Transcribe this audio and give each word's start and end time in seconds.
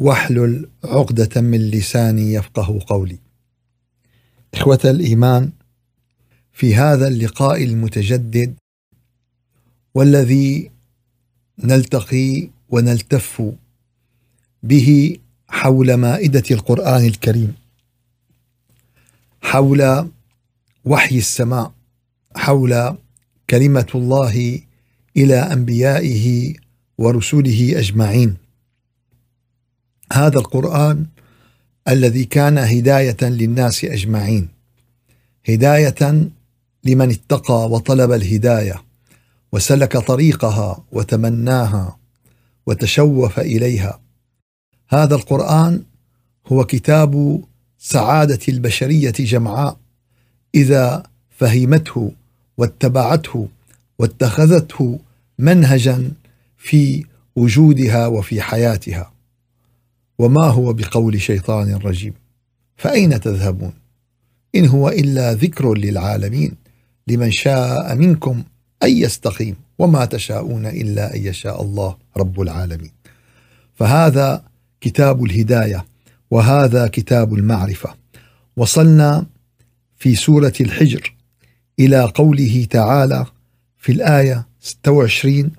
واحلل 0.00 0.68
عقدة 0.84 1.40
من 1.40 1.70
لساني 1.70 2.32
يفقه 2.32 2.78
قولي. 2.86 3.18
إخوة 4.54 4.80
الإيمان 4.84 5.50
في 6.52 6.74
هذا 6.74 7.08
اللقاء 7.08 7.64
المتجدد 7.64 8.54
والذي 9.94 10.70
نلتقي 11.58 12.48
ونلتف 12.68 13.42
به 14.62 15.16
حول 15.48 15.94
مائدة 15.94 16.42
القرآن 16.50 17.04
الكريم 17.04 17.54
حول 19.42 20.10
وحي 20.84 21.18
السماء 21.18 21.72
حول 22.36 22.96
كلمة 23.50 23.86
الله 23.94 24.60
إلى 25.16 25.36
أنبيائه 25.36 26.54
ورسله 26.98 27.78
أجمعين 27.78 28.36
هذا 30.12 30.38
القرآن 30.38 31.06
الذي 31.88 32.24
كان 32.24 32.58
هداية 32.58 33.16
للناس 33.22 33.84
أجمعين. 33.84 34.48
هداية 35.48 36.30
لمن 36.84 37.10
اتقى 37.10 37.70
وطلب 37.70 38.12
الهداية 38.12 38.82
وسلك 39.52 39.96
طريقها 39.96 40.84
وتمناها 40.92 41.98
وتشوف 42.66 43.38
إليها. 43.40 44.00
هذا 44.88 45.14
القرآن 45.14 45.82
هو 46.46 46.64
كتاب 46.64 47.42
سعادة 47.78 48.38
البشرية 48.48 49.10
جمعاء 49.10 49.76
إذا 50.54 51.02
فهمته 51.38 52.12
واتبعته 52.56 53.48
واتخذته 53.98 54.98
منهجا 55.38 56.10
في 56.58 57.04
وجودها 57.36 58.06
وفي 58.06 58.42
حياتها. 58.42 59.09
وما 60.20 60.46
هو 60.46 60.72
بقول 60.72 61.20
شيطان 61.20 61.74
رجيم؟ 61.74 62.14
فأين 62.76 63.20
تذهبون؟ 63.20 63.72
إن 64.54 64.66
هو 64.66 64.88
إلا 64.88 65.32
ذكر 65.32 65.74
للعالمين 65.74 66.52
لمن 67.06 67.30
شاء 67.30 67.94
منكم 67.94 68.42
أن 68.82 68.90
يستقيم 68.90 69.56
وما 69.78 70.04
تشاءون 70.04 70.66
إلا 70.66 71.16
أن 71.16 71.26
يشاء 71.26 71.62
الله 71.62 71.96
رب 72.16 72.40
العالمين. 72.40 72.90
فهذا 73.74 74.44
كتاب 74.80 75.24
الهداية 75.24 75.84
وهذا 76.30 76.86
كتاب 76.86 77.34
المعرفة. 77.34 77.94
وصلنا 78.56 79.26
في 79.96 80.14
سورة 80.14 80.54
الحجر 80.60 81.14
إلى 81.78 82.02
قوله 82.04 82.66
تعالى 82.70 83.26
في 83.78 83.92
الآية 83.92 84.46
26 84.60 85.50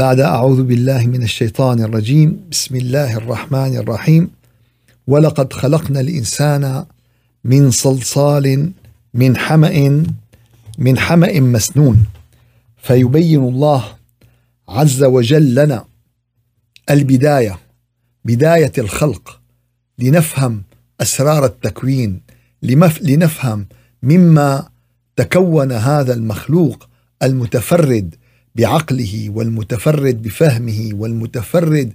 بعد 0.00 0.20
أعوذ 0.20 0.62
بالله 0.62 1.06
من 1.06 1.22
الشيطان 1.22 1.82
الرجيم. 1.82 2.40
بسم 2.50 2.76
الله 2.76 3.16
الرحمن 3.16 3.76
الرحيم. 3.76 4.30
ولقد 5.06 5.52
خلقنا 5.52 6.00
الإنسان 6.00 6.84
من 7.44 7.70
صلصال 7.70 8.72
من 9.14 9.36
حمأ 9.36 10.04
من 10.78 10.98
حمأ 10.98 11.40
مسنون. 11.40 12.06
فيبين 12.82 13.40
الله 13.40 13.84
عز 14.68 15.02
وجل 15.04 15.54
لنا 15.54 15.84
البداية 16.90 17.58
بداية 18.24 18.72
الخلق 18.78 19.40
لنفهم 19.98 20.62
أسرار 21.00 21.44
التكوين 21.44 22.20
لنفهم 23.02 23.66
مما 24.02 24.68
تكون 25.16 25.72
هذا 25.72 26.14
المخلوق 26.14 26.88
المتفرد 27.22 28.14
بعقله 28.54 29.30
والمتفرد 29.30 30.22
بفهمه 30.22 30.90
والمتفرد 30.94 31.92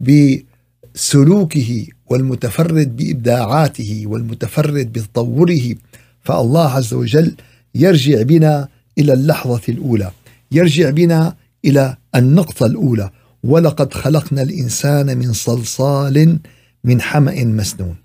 بسلوكه 0.00 1.86
والمتفرد 2.06 2.96
بإبداعاته 2.96 4.02
والمتفرد 4.06 4.92
بتطوره 4.92 5.74
فالله 6.20 6.68
عز 6.70 6.94
وجل 6.94 7.34
يرجع 7.74 8.22
بنا 8.22 8.68
إلى 8.98 9.12
اللحظة 9.12 9.60
الأولى 9.68 10.10
يرجع 10.52 10.90
بنا 10.90 11.34
إلى 11.64 11.96
النقطة 12.14 12.66
الأولى 12.66 13.10
ولقد 13.44 13.94
خلقنا 13.94 14.42
الإنسان 14.42 15.18
من 15.18 15.32
صلصال 15.32 16.38
من 16.84 17.00
حمأ 17.00 17.44
مسنون. 17.44 17.96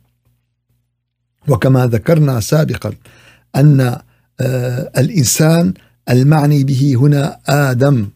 وكما 1.47 1.87
ذكرنا 1.87 2.39
سابقا 2.39 2.93
أن 3.55 3.79
آه 4.41 4.91
الإنسان 4.97 5.73
المعني 6.09 6.63
به 6.63 6.95
هنا 6.99 7.39
آدم 7.47 8.07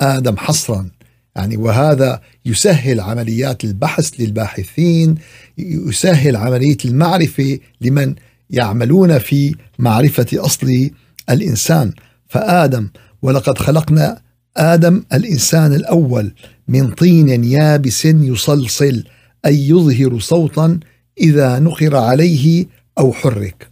آدم 0.00 0.36
حصرا. 0.36 0.90
يعني 1.36 1.56
وهذا 1.56 2.20
يسهل 2.46 3.00
عمليات 3.00 3.64
البحث 3.64 4.10
للباحثين 4.20 5.14
يسهل 5.58 6.36
عملية 6.36 6.76
المعرفة 6.84 7.58
لمن 7.80 8.14
يعملون 8.50 9.18
في 9.18 9.54
معرفة 9.78 10.26
أصل 10.34 10.90
الإنسان. 11.30 11.92
فآدم 12.28 12.88
ولقد 13.22 13.58
خلقنا 13.58 14.20
آدم 14.56 15.02
الإنسان 15.12 15.74
الأول 15.74 16.32
من 16.68 16.90
طين 16.90 17.44
يابس 17.44 18.04
يصلصل 18.04 19.04
أي 19.46 19.68
يظهر 19.68 20.18
صوتا 20.18 20.80
إذا 21.20 21.58
نقر 21.58 21.96
عليه 21.96 22.66
أو 22.98 23.12
حرك. 23.12 23.68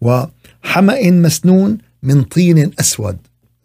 وحمأ 0.00 1.10
مسنون 1.10 1.78
من 2.04 2.22
طين 2.22 2.70
أسود. 2.80 3.16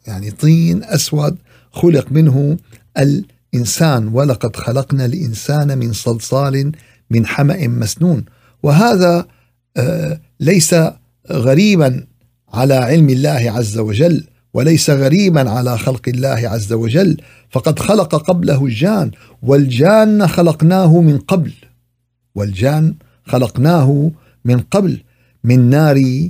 يعني 0.07 0.31
طين 0.31 0.83
أسود 0.83 1.37
خلق 1.71 2.11
منه 2.11 2.57
الإنسان 2.97 4.07
ولقد 4.07 4.55
خلقنا 4.55 5.05
الإنسان 5.05 5.77
من 5.77 5.93
صلصال 5.93 6.71
من 7.09 7.25
حمأ 7.25 7.67
مسنون. 7.67 8.25
وهذا 8.63 9.25
آه، 9.77 10.19
ليس 10.39 10.75
غريبا 11.31 12.05
على 12.53 12.73
علم 12.73 13.09
الله 13.09 13.51
عز 13.51 13.77
وجل 13.77 14.23
وليس 14.53 14.89
غريبا 14.89 15.49
على 15.49 15.77
خلق 15.77 16.01
الله 16.07 16.49
عز 16.49 16.73
وجل. 16.73 17.17
فقد 17.49 17.79
خلق 17.79 18.15
قبله 18.15 18.65
الجان 18.65 19.11
والجان 19.43 20.27
خلقناه 20.27 21.01
من 21.01 21.17
قبل. 21.17 21.51
والجان 22.35 22.95
خلقناه 23.25 24.11
من 24.45 24.59
قبل 24.59 25.03
من 25.43 25.69
نار 25.69 26.29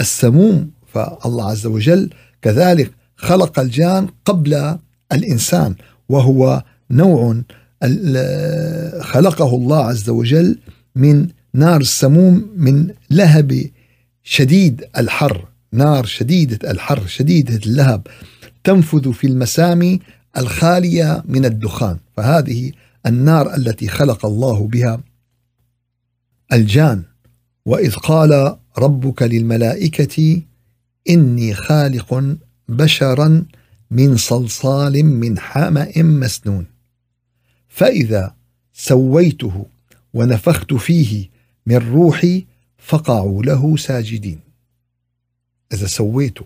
السموم. 0.00 0.77
فالله 0.88 1.50
عز 1.50 1.66
وجل 1.66 2.10
كذلك 2.42 2.90
خلق 3.16 3.60
الجان 3.60 4.08
قبل 4.24 4.78
الإنسان 5.12 5.74
وهو 6.08 6.62
نوع 6.90 7.42
خلقه 9.00 9.54
الله 9.54 9.84
عز 9.84 10.10
وجل 10.10 10.58
من 10.94 11.28
نار 11.54 11.80
السموم 11.80 12.50
من 12.56 12.90
لهب 13.10 13.70
شديد 14.22 14.84
الحر 14.98 15.48
نار 15.72 16.04
شديدة 16.04 16.70
الحر 16.70 17.06
شديدة 17.06 17.60
اللهب 17.66 18.06
تنفذ 18.64 19.12
في 19.12 19.26
المسامي 19.26 20.00
الخالية 20.38 21.22
من 21.24 21.44
الدخان. 21.44 21.98
فهذه 22.16 22.72
النار 23.06 23.54
التي 23.54 23.88
خلق 23.88 24.26
الله 24.26 24.66
بها 24.66 25.00
الجان. 26.52 27.02
وإذ 27.66 27.94
قال 27.94 28.56
ربك 28.78 29.22
للملائكة 29.22 30.42
إني 31.10 31.54
خالق 31.54 32.36
بشرا 32.68 33.46
من 33.90 34.16
صلصال 34.16 35.04
من 35.04 35.38
حمأ 35.38 36.02
مسنون. 36.02 36.66
فإذا 37.68 38.34
سويته 38.72 39.66
ونفخت 40.14 40.74
فيه 40.74 41.28
من 41.66 41.76
روحي 41.76 42.46
فقعوا 42.78 43.42
له 43.42 43.76
ساجدين. 43.76 44.40
إذا 45.72 45.86
سويته 45.86 46.44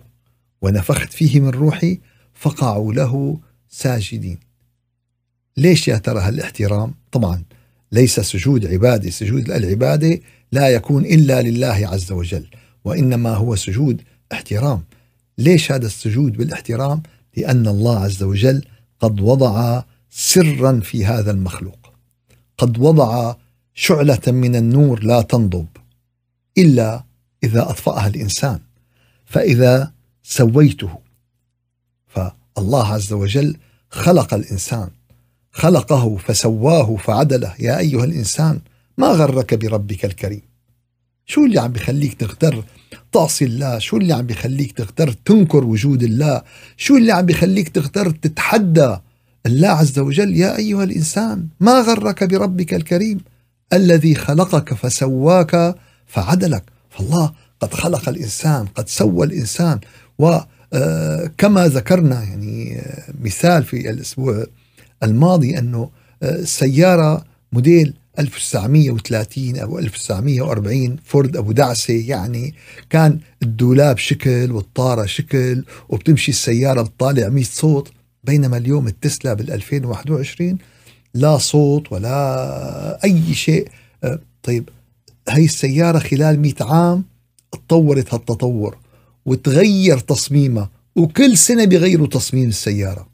ونفخت 0.62 1.12
فيه 1.12 1.40
من 1.40 1.48
روحي 1.48 2.00
فقعوا 2.34 2.92
له 2.92 3.40
ساجدين. 3.68 4.38
ليش 5.56 5.88
يا 5.88 5.96
ترى 5.96 6.20
هالاحترام؟ 6.20 6.94
طبعا 7.12 7.42
ليس 7.92 8.20
سجود 8.20 8.66
عبادة 8.66 9.10
سجود 9.10 9.50
العبادة 9.50 10.20
لا 10.52 10.68
يكون 10.68 11.04
إلا 11.04 11.42
لله 11.42 11.88
عز 11.92 12.12
وجل 12.12 12.46
وإنما 12.84 13.34
هو 13.34 13.56
سجود 13.56 14.02
احترام 14.32 14.82
ليش 15.38 15.72
هذا 15.72 15.86
السجود 15.86 16.32
بالاحترام؟ 16.32 17.02
لأن 17.36 17.66
الله 17.66 17.98
عز 17.98 18.22
وجل 18.22 18.64
قد 19.00 19.20
وضع 19.20 19.82
سرا 20.10 20.80
في 20.80 21.06
هذا 21.06 21.30
المخلوق. 21.30 21.92
قد 22.58 22.78
وضع 22.78 23.34
شعلة 23.74 24.20
من 24.26 24.56
النور 24.56 25.04
لا 25.04 25.22
تنضب 25.22 25.66
إلا 26.58 27.04
إذا 27.44 27.62
أطفأها 27.62 28.06
الإنسان. 28.06 28.60
فإذا 29.24 29.92
سويته 30.22 30.98
فالله 32.06 32.86
عز 32.86 33.12
وجل 33.12 33.56
خلق 33.90 34.34
الإنسان. 34.34 34.90
خلقه 35.50 36.16
فسواه 36.16 36.96
فعدله. 36.96 37.54
يا 37.58 37.78
أيها 37.78 38.04
الإنسان 38.04 38.60
ما 38.98 39.06
غرك 39.06 39.54
بربك 39.54 40.04
الكريم؟ 40.04 40.42
شو 41.26 41.44
اللي 41.44 41.60
عم 41.60 41.72
بخليك 41.72 42.14
تغتر 42.14 42.64
تعصي 43.12 43.44
الله. 43.44 43.78
شو 43.78 43.96
اللي 43.96 44.12
عم 44.12 44.26
بخليك 44.26 44.72
تغتر 44.72 45.12
تنكر 45.12 45.64
وجود 45.64 46.02
الله؟ 46.02 46.42
شو 46.76 46.96
اللي 46.96 47.12
عم 47.12 47.26
بخليك 47.26 47.68
تغتر 47.68 48.10
تتحدى 48.10 48.96
الله 49.46 49.68
عز 49.68 49.98
وجل؟ 49.98 50.36
يا 50.36 50.56
أيها 50.56 50.84
الإنسان 50.84 51.46
ما 51.60 51.80
غرك 51.80 52.24
بربك 52.24 52.74
الكريم؟ 52.74 53.20
الذي 53.72 54.14
خلقك 54.14 54.74
فسواك 54.74 55.74
فعدلك. 56.06 56.64
فالله 56.90 57.32
قد 57.60 57.74
خلق 57.74 58.08
الإنسان 58.08 58.66
قد 58.66 58.88
سوى 58.88 59.26
الإنسان. 59.26 59.80
وكما 60.18 61.68
ذكرنا 61.68 62.22
يعني 62.22 62.82
مثال 63.20 63.64
في 63.64 63.90
الأسبوع 63.90 64.46
الماضي 65.02 65.58
أنه 65.58 65.90
سيارة 66.44 67.24
موديل 67.52 67.94
1930 68.18 69.56
أو 69.56 69.78
1940 69.78 70.96
فورد 71.04 71.36
أبو 71.36 71.52
دعسة 71.52 71.94
يعني 71.94 72.54
كان 72.90 73.18
الدولاب 73.42 73.98
شكل 73.98 74.52
والطارة 74.52 75.06
شكل 75.06 75.64
وبتمشي 75.88 76.30
السيارة 76.30 76.82
بتطالع 76.82 77.28
100 77.28 77.44
صوت 77.44 77.92
بينما 78.24 78.56
اليوم 78.56 78.86
التسلا 78.86 79.34
بال 79.34 79.52
2021 79.52 80.58
لا 81.14 81.38
صوت 81.38 81.92
ولا 81.92 83.04
أي 83.04 83.34
شيء. 83.34 83.68
آه، 84.04 84.18
طيب 84.42 84.68
هي 85.28 85.44
السيارة 85.44 85.98
خلال 85.98 86.40
100 86.40 86.54
عام 86.60 87.04
تطورت 87.52 88.14
هالتطور 88.14 88.76
وتغير 89.26 89.98
تصميمها 89.98 90.70
وكل 90.96 91.36
سنة 91.36 91.64
بيغيروا 91.64 92.06
تصميم 92.06 92.48
السيارة 92.48 93.08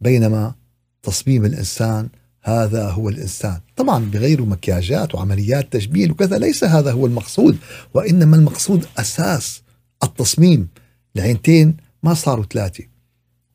بينما 0.00 0.54
تصميم 1.02 1.44
الإنسان 1.44 2.08
هذا 2.48 2.90
هو 2.90 3.08
الإنسان. 3.08 3.60
طبعا 3.76 4.04
بغيروا 4.04 4.46
مكياجات 4.46 5.14
وعمليات 5.14 5.72
تجميل 5.72 6.10
وكذا 6.10 6.38
ليس 6.38 6.64
هذا 6.64 6.92
هو 6.92 7.06
المقصود 7.06 7.56
وإنما 7.94 8.36
المقصود 8.36 8.86
أساس 8.98 9.62
التصميم. 10.02 10.68
العينتين 11.16 11.76
ما 12.02 12.14
صاروا 12.14 12.44
ثلاثة 12.44 12.84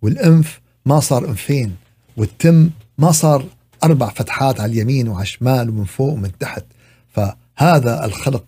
والأنف 0.01 0.61
ما 0.85 0.99
صار 0.99 1.29
أنفين 1.29 1.75
والتم 2.17 2.69
ما 2.97 3.11
صار 3.11 3.45
أربع 3.83 4.09
فتحات 4.09 4.59
على 4.61 4.71
اليمين 4.71 5.07
وعلى 5.07 5.21
الشمال 5.21 5.69
ومن 5.69 5.83
فوق 5.83 6.13
ومن 6.13 6.31
تحت. 6.39 6.65
فهذا 7.09 8.05
الخلق 8.05 8.43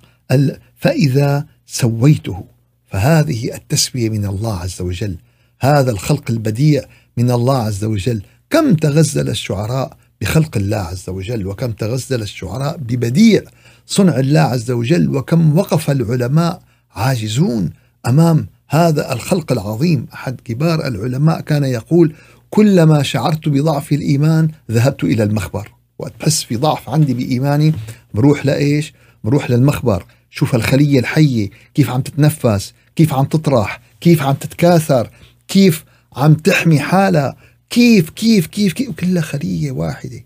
فإذا 0.76 1.46
سويته 1.66 2.44
فهذه 2.86 3.56
التسوية 3.56 4.10
من 4.10 4.26
الله 4.26 4.60
عز 4.60 4.82
وجل. 4.82 5.18
هذا 5.60 5.92
الخلق 5.92 6.32
البديع 6.32 6.82
من 7.18 7.32
الله 7.32 7.58
عز 7.58 7.84
وجل. 7.84 8.22
كم 8.50 8.74
تغزل 8.74 9.30
الشعراء 9.30 9.98
بخلق 10.26 10.58
الله 10.58 10.78
عز 10.78 11.10
وجل 11.10 11.48
وكم 11.48 11.72
تغزل 11.72 12.22
الشعراء 12.22 12.78
ببديع 12.78 13.42
صنع 13.86 14.20
الله 14.20 14.40
عز 14.40 14.72
وجل 14.72 15.16
وكم 15.16 15.58
وقف 15.58 15.92
العلماء 15.92 16.62
عاجزون 16.96 17.70
أمام 18.08 18.48
هذا 18.70 19.14
الخلق 19.14 19.52
العظيم. 19.52 20.08
أحد 20.14 20.42
كبار 20.46 20.88
العلماء 20.88 21.42
كان 21.42 21.64
يقول 21.64 22.14
كلما 22.50 23.04
شعرت 23.04 23.50
بضعف 23.50 23.92
الإيمان 23.92 24.50
ذهبت 24.72 25.04
إلى 25.04 25.24
المخبر 25.24 25.72
وقت 26.00 26.30
في 26.30 26.56
ضعف 26.56 26.90
عندي 26.90 27.14
بإيماني 27.14 27.74
بروح 28.14 28.46
لإيش؟ 28.46 28.94
بروح 29.24 29.52
للمخبر. 29.52 30.06
شوف 30.30 30.56
الخلية 30.56 31.00
الحية 31.00 31.50
كيف 31.74 31.90
عم 31.90 32.02
تتنفس 32.02 32.74
كيف 32.96 33.14
عم 33.14 33.26
تطرح 33.26 33.82
كيف 34.02 34.22
عم 34.22 34.34
تتكاثر 34.34 35.10
كيف 35.48 35.86
عم 36.16 36.34
تحمي 36.34 36.80
حالها. 36.80 37.36
كيف 37.70 38.10
كيف 38.10 38.48
كيف 38.48 38.74
كيف؟ 38.74 38.90
كلها 38.92 39.22
خلية 39.22 39.72
واحدة. 39.72 40.26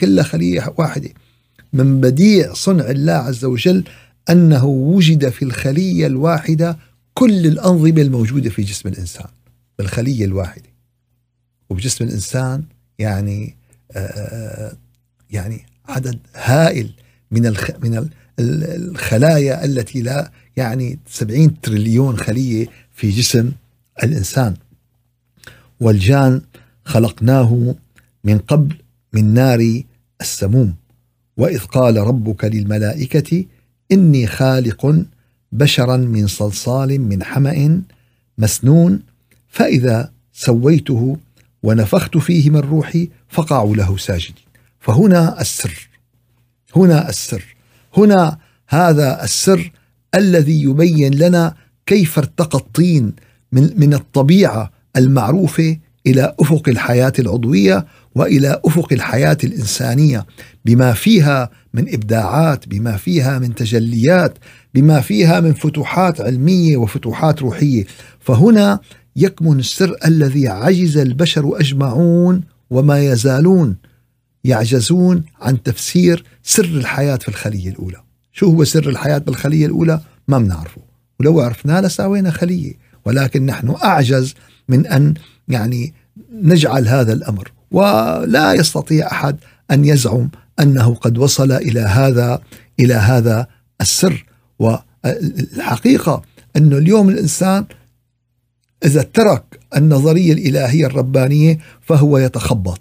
كلها 0.00 0.24
خلية 0.24 0.74
واحدة. 0.78 1.10
من 1.72 2.00
بديع 2.00 2.52
صنع 2.52 2.90
الله 2.90 3.12
عز 3.12 3.44
وجل 3.44 3.84
أنه 4.30 4.64
وجد 4.64 5.28
في 5.28 5.44
الخلية 5.44 6.06
الواحدة 6.06 6.78
كل 7.14 7.46
الأنظمة 7.46 8.02
الموجودة 8.02 8.50
في 8.50 8.62
جسم 8.62 8.88
الإنسان. 8.88 9.28
بالخلية 9.78 10.24
الواحدة. 10.24 10.70
وبجسم 11.70 12.04
الإنسان 12.04 12.62
يعني 12.98 13.56
آه 13.92 14.76
يعني 15.30 15.66
عدد 15.88 16.18
هائل 16.34 16.90
من 17.30 17.46
الخ 17.46 17.70
من 17.82 18.08
الخلايا 18.40 19.64
التي 19.64 20.02
لا 20.02 20.32
يعني 20.56 20.98
70 21.10 21.60
تريليون 21.60 22.16
خلية 22.16 22.66
في 22.92 23.10
جسم 23.10 23.52
الإنسان. 24.02 24.54
والجان 25.80 26.42
خلقناه 26.84 27.74
من 28.24 28.38
قبل 28.38 28.76
من 29.12 29.34
نار 29.34 29.82
السموم. 30.20 30.74
وإذ 31.36 31.58
قال 31.58 31.96
ربك 31.96 32.44
للملائكة 32.44 33.44
إني 33.92 34.26
خالق 34.26 35.04
بشرا 35.52 35.96
من 35.96 36.26
صلصال 36.26 37.00
من 37.00 37.24
حمأ 37.24 37.82
مسنون 38.38 39.02
فإذا 39.48 40.12
سويته 40.32 41.16
ونفخت 41.62 42.16
فيه 42.16 42.50
من 42.50 42.60
روحي 42.60 43.08
فقعوا 43.28 43.76
له 43.76 43.96
ساجدين. 43.96 44.44
فهنا 44.80 45.40
السر 45.40 45.88
هنا 46.76 47.08
السر 47.08 47.56
هنا 47.96 48.38
هذا 48.68 49.24
السر 49.24 49.72
الذي 50.14 50.62
يبين 50.62 51.14
لنا 51.14 51.54
كيف 51.86 52.18
ارتقى 52.18 52.58
الطين 52.58 53.12
من 53.52 53.80
من 53.80 53.94
الطبيعة 53.94 54.70
المعروفة 54.96 55.78
إلى 56.06 56.34
أفق 56.40 56.68
الحياة 56.68 57.12
العضوية 57.18 57.86
وإلى 58.14 58.60
أفق 58.64 58.92
الحياة 58.92 59.36
الإنسانية 59.44 60.26
بما 60.64 60.92
فيها 60.92 61.50
من 61.74 61.94
إبداعات 61.94 62.68
بما 62.68 62.96
فيها 62.96 63.38
من 63.38 63.54
تجليات 63.54 64.38
بما 64.74 65.00
فيها 65.00 65.40
من 65.40 65.52
فتوحات 65.52 66.20
علمية 66.20 66.76
وفتوحات 66.76 67.42
روحية. 67.42 67.84
فهنا 68.20 68.80
يكمن 69.16 69.58
السر 69.58 69.96
الذي 70.06 70.48
عجز 70.48 70.96
البشر 70.96 71.60
أجمعون 71.60 72.40
وما 72.70 73.00
يزالون 73.00 73.76
يعجزون 74.44 75.24
عن 75.40 75.62
تفسير 75.62 76.24
سر 76.42 76.64
الحياة 76.64 77.16
في 77.16 77.28
الخلية 77.28 77.70
الأولى. 77.70 78.02
شو 78.32 78.46
هو 78.46 78.64
سر 78.64 78.88
الحياة 78.88 79.18
بالخلية 79.18 79.66
الأولى؟ 79.66 80.00
ما 80.28 80.38
بنعرفه. 80.38 80.80
ولو 81.20 81.40
عرفناه 81.40 81.80
لساوينا 81.80 82.30
خلية. 82.30 82.74
ولكن 83.04 83.46
نحن 83.46 83.74
أعجز 83.84 84.34
من 84.70 84.86
أن 84.86 85.14
يعني 85.48 85.94
نجعل 86.32 86.88
هذا 86.88 87.12
الأمر. 87.12 87.52
ولا 87.70 88.52
يستطيع 88.52 89.12
أحد 89.12 89.36
أن 89.70 89.84
يزعم 89.84 90.30
أنه 90.60 90.94
قد 90.94 91.18
وصل 91.18 91.52
إلى 91.52 91.80
هذا 91.80 92.40
إلى 92.80 92.94
هذا 92.94 93.46
السر. 93.80 94.26
والحقيقة 94.58 96.22
انه 96.56 96.78
اليوم 96.78 97.08
الإنسان 97.08 97.64
إذا 98.84 99.02
ترك 99.02 99.60
النظرية 99.76 100.32
الإلهية 100.32 100.86
الربانية 100.86 101.58
فهو 101.80 102.18
يتخبط. 102.18 102.80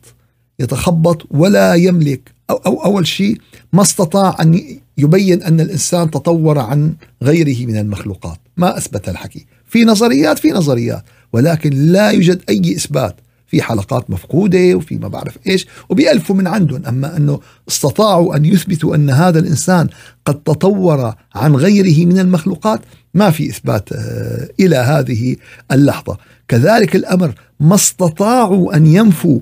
يتخبط 0.59 1.27
ولا 1.31 1.73
يملك 1.73 2.31
أو, 2.49 2.55
أو 2.55 2.85
أول 2.85 3.07
شيء 3.07 3.37
ما 3.73 3.81
استطاع 3.81 4.37
أن 4.41 4.79
يبين 4.97 5.43
أن 5.43 5.59
الإنسان 5.59 6.11
تطور 6.11 6.59
عن 6.59 6.93
غيره 7.23 7.65
من 7.65 7.77
المخلوقات. 7.77 8.39
ما 8.57 8.77
أثبت 8.77 9.09
الحكي. 9.09 9.45
في 9.65 9.83
نظريات 9.83 10.39
في 10.39 10.51
نظريات. 10.51 11.03
ولكن 11.33 11.69
لا 11.69 12.09
يوجد 12.09 12.41
أي 12.49 12.75
إثبات. 12.75 13.15
في 13.49 13.61
حلقات 13.61 14.09
مفقودة 14.09 14.75
وفي 14.75 14.97
ما 14.97 15.07
بعرف 15.07 15.37
إيش 15.47 15.67
وبيألفوا 15.89 16.35
من 16.35 16.47
عندهم. 16.47 16.85
أما 16.85 17.17
أنه 17.17 17.39
استطاعوا 17.69 18.35
أن 18.35 18.45
يثبتوا 18.45 18.95
أن 18.95 19.09
هذا 19.09 19.39
الإنسان 19.39 19.87
قد 20.25 20.35
تطور 20.35 21.13
عن 21.35 21.55
غيره 21.55 22.05
من 22.05 22.19
المخلوقات 22.19 22.81
ما 23.13 23.29
في 23.31 23.49
إثبات 23.49 23.93
آه، 23.93 24.49
إلى 24.59 24.75
هذه 24.75 25.35
اللحظة. 25.71 26.17
كذلك 26.47 26.95
الأمر 26.95 27.33
ما 27.59 27.75
استطاعوا 27.75 28.75
أن 28.75 28.85
ينفوا 28.85 29.39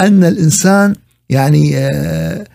أن 0.00 0.24
الإنسان 0.24 0.94
يعني 1.30 1.76
آه، 1.76 2.46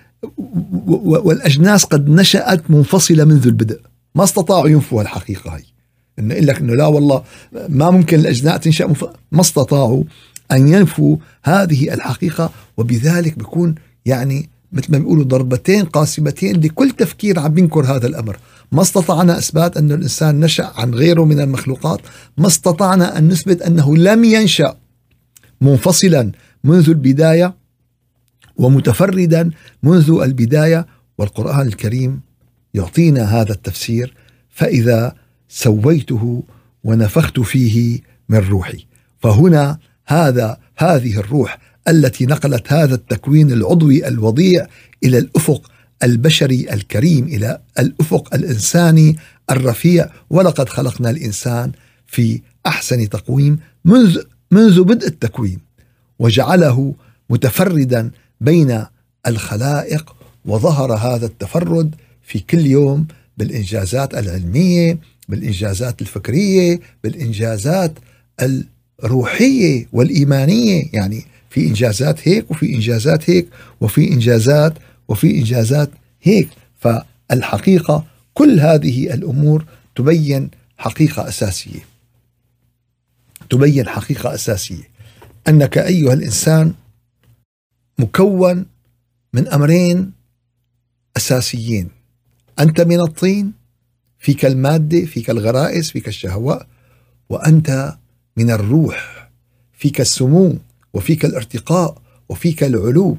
والأجناس 0.88 1.84
قد 1.84 2.10
نشأت 2.10 2.72
منفصلة 2.72 3.24
منذ 3.24 3.48
البدء. 3.48 3.80
ما 4.15 4.24
استطاعوا 4.24 4.70
ينفوا 4.70 5.01
الحقيقة 5.01 5.56
هي. 5.56 5.73
إنه 6.20 6.34
يقول 6.34 6.48
لك 6.48 6.60
إنه 6.60 6.75
لا 6.75 6.86
والله 6.86 7.24
ما 7.70 7.89
ممكن 7.89 8.20
الأجزاء 8.20 8.58
تنشأ 8.58 8.84
مف... 8.84 9.05
ما 9.32 9.41
استطاعوا 9.41 10.03
أن 10.51 10.67
ينفوا 10.67 11.17
هذه 11.43 11.93
الحقيقة 11.93 12.50
وبذلك 12.77 13.38
بيكون 13.38 13.75
يعني 14.05 14.50
مثل 14.72 14.91
ما 14.91 14.98
بيقولوا 14.98 15.24
ضربتين 15.24 15.86
قاسمتين 15.86 16.62
لكل 16.62 16.91
تفكير 16.91 17.39
عم 17.39 17.53
بينكر 17.53 17.86
هذا 17.86 18.08
الأمر. 18.08 18.38
ما 18.72 18.82
استطعنا 18.82 19.38
إثبات 19.38 19.77
ان 19.77 19.91
الإنسان 19.91 20.39
نشأ 20.39 20.72
عن 20.75 20.93
غيره 20.93 21.25
من 21.25 21.39
المخلوقات 21.39 22.00
ما 22.38 22.48
استطعنا 22.48 23.17
أن 23.17 23.27
نثبت 23.27 23.62
أنه 23.62 23.98
لم 23.98 24.24
ينشأ 24.24 24.75
منفصلا 25.62 26.32
منذ 26.63 26.89
البداية 26.89 27.55
ومتفردا 28.58 29.50
منذ 29.84 30.20
البداية 30.24 30.88
والقرآن 31.17 31.67
الكريم 31.67 32.22
يعطينا 32.74 33.41
هذا 33.41 33.51
التفسير. 33.51 34.13
فإذا 34.50 35.15
سويته 35.53 36.43
ونفخت 36.83 37.39
فيه 37.39 38.00
من 38.29 38.38
روحي. 38.38 38.86
فهنا 39.19 39.77
هذا 40.05 40.57
هذه 40.77 41.19
الروح 41.19 41.60
التي 41.88 42.25
نقلت 42.25 42.74
هذا 42.74 42.95
التكوين 42.95 43.51
العضوي 43.51 44.07
الوضيع 44.07 44.67
إلى 45.03 45.17
الأفق 45.17 45.72
البشري 46.03 46.74
الكريم 46.74 47.25
إلى 47.25 47.60
الأفق 47.79 48.36
الإنساني 48.36 49.17
الرفيع. 49.51 50.10
ولقد 50.29 50.69
خلقنا 50.69 51.10
الإنسان 51.10 51.72
في 52.07 52.41
أحسن 52.65 53.10
تقويم 53.10 53.60
منذ 53.86 54.22
منذ 54.51 54.83
بدء 54.83 55.07
التكوين 55.07 55.60
وجعله 56.19 56.95
متفردا 57.29 58.12
بين 58.41 58.86
الخلائق 59.27 60.15
وظهر 60.45 60.93
هذا 60.93 61.25
التفرد 61.25 61.95
في 62.22 62.39
كل 62.39 62.65
يوم 62.65 63.07
بالإنجازات 63.38 64.13
العلمية 64.13 65.00
بالإنجازات 65.30 66.01
الفكرية 66.01 66.80
بالإنجازات 67.03 67.94
الروحية 69.03 69.88
والإيمانية. 69.94 70.84
يعني 70.94 71.25
في 71.50 71.68
إنجازات 71.68 72.27
هيك 72.27 72.51
وفي 72.51 72.74
إنجازات 72.75 73.30
هيك 73.30 73.48
وفي 73.82 74.12
إنجازات 74.12 74.74
وفي 75.08 75.38
إنجازات 75.39 75.89
هيك. 76.22 76.50
فالحقيقة 76.80 78.06
كل 78.34 78.60
هذه 78.60 79.13
الأمور 79.13 79.65
تبين 79.96 80.50
حقيقة 80.77 81.27
أساسية. 81.27 81.80
تبين 83.50 83.88
حقيقة 83.88 84.34
أساسية. 84.34 84.89
أنك 85.48 85.77
أيها 85.77 86.13
الإنسان 86.13 86.74
مكون 88.00 88.65
من 89.34 89.48
أمرين 89.48 90.12
أساسيين. 91.18 91.89
أنت 92.60 92.82
من 92.82 93.01
الطين 93.01 93.53
فيك 94.24 94.46
المادة 94.46 95.06
فيك 95.06 95.30
الغرائز 95.30 95.92
فيك 95.92 96.08
الشهوات 96.08 96.68
وأنت 97.30 97.98
من 98.38 98.51
الروح 98.51 99.30
فيك 99.74 100.01
السمو 100.01 100.58
وفيك 100.94 101.25
الارتقاء 101.25 102.01
وفيك 102.30 102.63
العلو. 102.63 103.18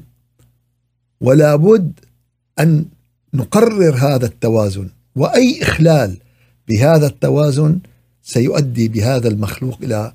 ولا 1.21 1.55
بد 1.55 1.99
أن 2.59 2.85
نقرر 3.33 3.95
هذا 3.95 4.25
التوازن 4.25 4.89
وأي 5.15 5.61
إخلال 5.61 6.17
بهذا 6.67 7.07
التوازن 7.07 7.79
سيؤدي 8.23 8.87
بهذا 8.87 9.27
المخلوق 9.27 9.77
إلى 9.83 10.13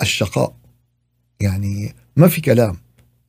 الشقاء. 0.00 0.56
يعني 1.40 1.94
ما 2.16 2.28
في 2.28 2.40
كلام. 2.40 2.76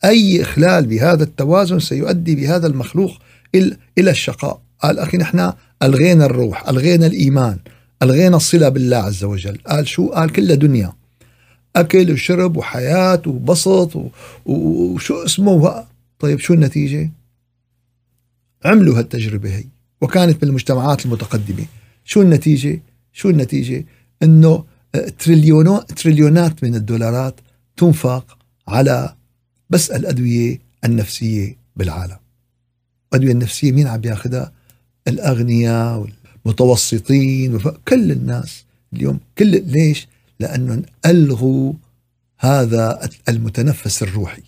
أي 0.04 0.42
إخلال 0.42 0.88
بهذا 0.88 1.24
التوازن 1.24 1.80
سيؤدي 1.80 2.36
بهذا 2.36 2.68
المخلوق 2.68 3.22
إلى 3.56 3.78
الشقاء. 4.12 4.62
قال 4.80 5.00
أخي 5.00 5.18
نحن 5.18 5.54
ألغينا 5.84 6.26
الروح 6.26 6.70
ألغينا 6.70 7.06
الإيمان 7.06 7.60
ألغينا 8.04 8.38
الصلة 8.38 8.70
بالله 8.70 8.98
عز 8.98 9.24
وجل. 9.24 9.58
قال 9.68 9.88
شو؟ 9.88 10.10
قال 10.10 10.32
كلها 10.32 10.56
دنيا. 10.56 10.94
أكل 11.76 12.12
وشرب 12.12 12.58
وحياة 12.58 13.22
وبسط 13.28 14.12
وشو 14.46 15.26
اسمه؟ 15.26 15.86
طيب 16.20 16.40
شو 16.40 16.54
النتيجة؟ 16.54 17.12
عملوا 18.66 19.00
هالتجربة 19.00 19.56
هي 19.56 19.66
وكانت 20.02 20.42
بالمجتمعات 20.42 21.06
المتقدمة. 21.06 21.66
شو 22.06 22.22
النتيجة؟ 22.22 22.82
شو 23.14 23.30
النتيجة؟ 23.30 23.86
إنه 24.24 24.64
تريليونات 25.20 25.92
تريليونات 25.92 26.64
من 26.64 26.76
الدولارات 26.76 27.40
تنفق 27.78 28.38
على 28.68 29.16
بس 29.70 29.92
الأدوية 29.92 30.60
النفسية 30.86 31.58
بالعالم. 31.76 32.18
الأدوية 33.14 33.32
النفسية 33.32 33.72
مين 33.72 33.88
عم 33.88 34.02
ياخذها 34.06 34.59
الأغنياء 35.08 36.08
والمتوسطين 36.46 37.60
كل 37.88 38.12
الناس 38.12 38.66
اليوم 38.94 39.20
كل 39.38 39.64
ليش؟ 39.66 40.08
لأنهم 40.40 40.82
ألغوا 41.06 41.74
هذا 42.38 43.10
المتنفس 43.30 44.04
الروحي. 44.04 44.44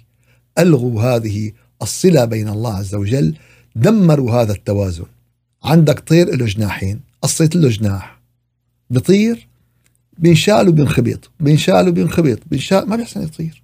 ألغوا 0.59 1.01
هذه 1.01 1.51
الصلة 1.81 2.25
بين 2.25 2.49
الله 2.49 2.73
عز 2.75 2.95
وجل 2.95 3.35
دمروا 3.75 4.31
هذا 4.31 4.53
التوازن. 4.53 5.05
عندك 5.63 5.99
طير 5.99 6.35
له 6.35 6.45
جناحين. 6.45 6.99
قصيت 7.21 7.55
له 7.55 7.69
جناح. 7.69 8.21
بطير؟ 8.89 9.47
بينشال 10.17 10.67
وبينخبط 10.69 11.31
بينشال 11.39 11.87
وبينخبط 11.87 12.39
بينشال 12.45 12.89
ما 12.89 12.95
بيحسن 12.95 13.23
يطير. 13.23 13.63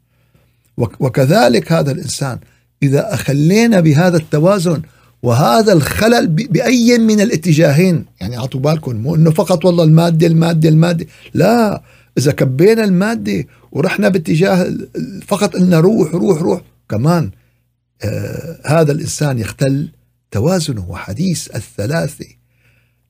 وكذلك 0.77 1.71
هذا 1.71 1.91
الإنسان 1.91 2.39
إذا 2.83 3.13
أخلينا 3.13 3.79
بهذا 3.79 4.17
التوازن 4.17 4.81
وهذا 5.23 5.73
الخلل 5.73 6.27
بأي 6.27 6.97
من 6.97 7.21
الاتجاهين؟ 7.21 8.05
يعني 8.21 8.37
أعطوا 8.37 8.59
بالكم 8.59 8.95
مو 8.95 9.15
أنه 9.15 9.31
فقط 9.31 9.65
والله 9.65 9.83
المادة 9.83 10.27
المادة 10.27 10.69
المادة. 10.69 11.05
لا 11.33 11.81
إذا 12.17 12.31
كبينا 12.31 12.83
المادة 12.83 13.45
ورحنا 13.71 14.09
باتجاه 14.09 14.73
فقط 15.27 15.53
قلنا 15.53 15.79
روح 15.79 16.11
روح 16.11 16.41
روح. 16.41 16.61
كمان 16.89 17.31
آه 18.03 18.59
هذا 18.65 18.91
الإنسان 18.91 19.39
يختل 19.39 19.89
توازنه 20.31 20.89
وحديث 20.89 21.55
الثلاثة 21.55 22.25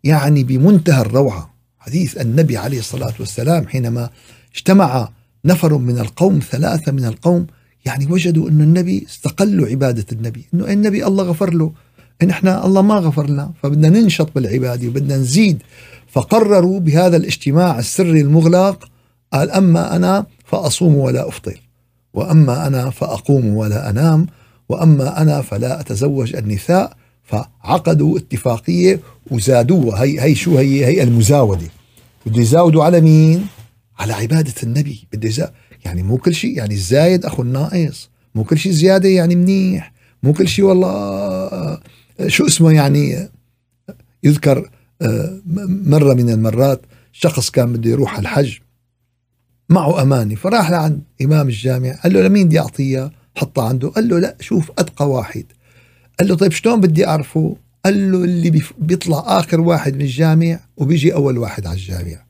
يعني 0.04 0.44
بمنتهى 0.44 1.02
الروعة. 1.02 1.54
حديث 1.80 2.18
النبي 2.18 2.58
عليه 2.58 2.80
الصلاة 2.80 3.14
والسلام 3.20 3.68
حينما 3.68 4.10
اجتمع 4.56 5.10
نفر 5.46 5.78
من 5.78 6.00
القوم 6.00 6.40
ثلاثة 6.52 6.92
من 6.92 7.06
القوم 7.06 7.48
يعني 7.86 8.06
وجدوا 8.06 8.50
أن 8.50 8.62
النبي 8.62 9.06
استقلوا 9.10 9.68
عبادة 9.68 10.06
النبي 10.12 10.46
أنه 10.54 10.74
النبي 10.74 11.06
الله 11.06 11.24
غفر 11.24 11.54
له. 11.54 11.74
إن 12.22 12.30
إحنا 12.30 12.66
الله 12.66 12.82
ما 12.82 12.96
غفر 12.96 13.30
لنا 13.30 13.52
فبدنا 13.64 13.90
ننشط 13.90 14.30
بالعبادة 14.36 14.88
وبدنا 14.88 15.18
نزيد. 15.18 15.64
فقرروا 16.08 16.80
بهذا 16.80 17.18
الاجتماع 17.18 17.80
السري 17.80 18.22
المغلق 18.22 18.90
قال 19.34 19.52
أما 19.52 19.96
أنا 19.96 20.26
فأصوم 20.46 20.96
ولا 20.96 21.28
أفطر 21.28 21.62
وأما 22.14 22.68
أنا 22.68 22.90
فأقوم 22.90 23.56
ولا 23.56 23.90
أنام 23.90 24.28
وأما 24.70 25.22
أنا 25.22 25.42
فلا 25.42 25.80
أتزوج 25.80 26.36
النساء 26.36 26.94
فعقدوا 27.24 28.18
اتفاقية 28.18 29.00
وزادوها 29.32 30.04
هي 30.04 30.22
هي 30.22 30.36
شو 30.36 30.58
هي؟ 30.58 30.86
هي 30.86 31.04
المزاودة. 31.04 31.68
بده 32.26 32.42
يزاودوا 32.42 32.84
على 32.84 33.02
مين؟ 33.02 33.48
على 34.00 34.14
عبادة 34.14 34.54
النبي. 34.64 35.08
بده 35.14 35.30
يزا 35.30 35.52
يعني 35.86 36.04
مو 36.04 36.18
كل 36.18 36.34
شيء 36.36 36.58
يعني 36.58 36.74
الزايد 36.74 37.26
أخو 37.26 37.42
الناقص. 37.42 38.10
مو 38.36 38.44
كل 38.44 38.58
شيء 38.58 38.72
زيادة 38.72 39.10
يعني 39.10 39.36
منيح. 39.36 39.94
مو 40.24 40.34
كل 40.34 40.48
شيء 40.48 40.66
والله 40.66 41.80
شو 42.28 42.46
اسمه 42.46 42.72
يعني 42.72 43.30
يذكر 44.24 44.70
آه، 45.02 45.42
مرة 45.68 46.14
من 46.14 46.30
المرات 46.30 46.82
شخص 47.12 47.50
كان 47.50 47.74
بده 47.74 47.90
يروح 47.90 48.20
الحج 48.20 48.58
معه 49.70 50.02
أماني 50.02 50.36
فراح 50.36 50.72
لعند 50.72 51.02
إمام 51.22 51.48
الجامع 51.48 51.92
قال 51.92 52.14
له 52.14 52.22
لمين 52.22 52.48
بدي 52.48 52.60
أعطيها 52.60 53.12
حطها 53.36 53.70
عنده 53.70 53.90
قال 53.90 54.08
له 54.10 54.20
لا 54.20 54.36
شوف 54.40 54.72
أتقى 54.78 55.10
واحد. 55.10 55.46
قال 56.20 56.28
له 56.28 56.36
طيب 56.36 56.52
شلون 56.52 56.82
بدي 56.82 57.08
أعرفه؟ 57.08 57.56
قال 57.86 58.12
له 58.12 58.24
اللي 58.24 58.64
بيطلع 58.80 59.24
آخر 59.40 59.62
واحد 59.62 59.96
من 59.96 60.02
الجامع 60.02 60.60
وبيجي 60.78 61.14
أول 61.14 61.38
واحد 61.38 61.68
على 61.68 61.76
الجامع. 61.76 62.24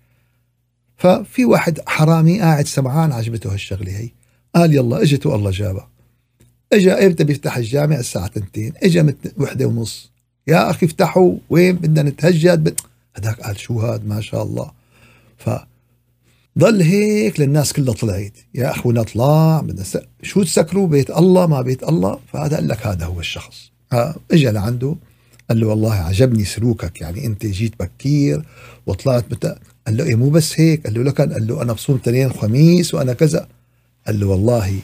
ففي 0.98 1.46
واحد 1.46 1.79
حرامي 1.88 2.39
قاعد 2.39 2.67
سمعان 2.67 3.12
عجبته 3.12 3.53
هالشغلة 3.53 3.91
هي. 3.91 4.10
قال 4.56 4.74
يلا 4.74 5.01
اجت 5.01 5.25
والله 5.25 5.51
جابها 5.51 5.89
إجا 6.74 7.05
إمتى 7.05 7.24
بيفتح 7.24 7.57
الجامع 7.57 7.95
الساعة 7.95 8.31
2 8.38 8.71
إجا 8.83 9.01
مت 9.03 9.33
وحدة 9.38 9.65
ونص. 9.65 10.12
يا 10.47 10.69
أخي 10.69 10.86
افتحوا 10.86 11.36
وين 11.50 11.75
بدنا 11.75 12.09
نتهجد؟ 12.09 12.79
هذاك 13.17 13.41
قال 13.41 13.59
شو 13.59 13.79
هاد؟ 13.79 14.07
ما 14.07 14.21
شاء 14.21 14.43
الله. 14.43 14.71
ف 15.38 15.50
ضل 16.59 16.81
هيك 16.81 17.39
للناس 17.39 17.74
كلها 17.74 17.93
طلعت. 17.93 18.33
يا 18.55 18.71
اخونا 18.71 19.01
اطلع 19.01 19.62
بدنا 19.62 19.83
س... 19.83 19.97
شو 20.21 20.43
تسكروا؟ 20.43 20.88
بيت 20.88 21.09
الله 21.09 21.47
ما 21.47 21.62
بيت 21.62 21.83
الله. 21.83 22.19
فهذا 22.33 22.55
قال 22.55 22.67
لك 22.67 22.88
هذا 22.88 23.05
هو 23.05 23.19
الشخص. 23.19 23.71
اجى 24.31 24.50
لعنده. 24.50 24.95
قال 25.50 25.59
له 25.59 25.67
والله 25.67 25.93
عجبني 25.93 26.45
سلوكك. 26.45 27.01
يعني 27.01 27.25
أنت 27.25 27.45
جيت 27.45 27.74
بكير 27.79 28.45
وطلعت 28.86 29.25
بتا... 29.31 29.59
قال 29.88 29.97
له 29.97 30.03
إيه 30.03 30.15
مو 30.15 30.29
بس 30.29 30.59
هيك. 30.59 30.88
قال 30.88 30.93
له 30.93 31.03
لكن 31.03 31.33
قال 31.33 31.47
له 31.47 31.62
أنا 31.62 31.74
بصوم 31.74 31.97
تنين 31.97 32.31
خميس 32.31 32.93
وأنا 32.93 33.13
كذا. 33.13 33.47
قال 34.07 34.19
له 34.19 34.27
والله 34.27 34.79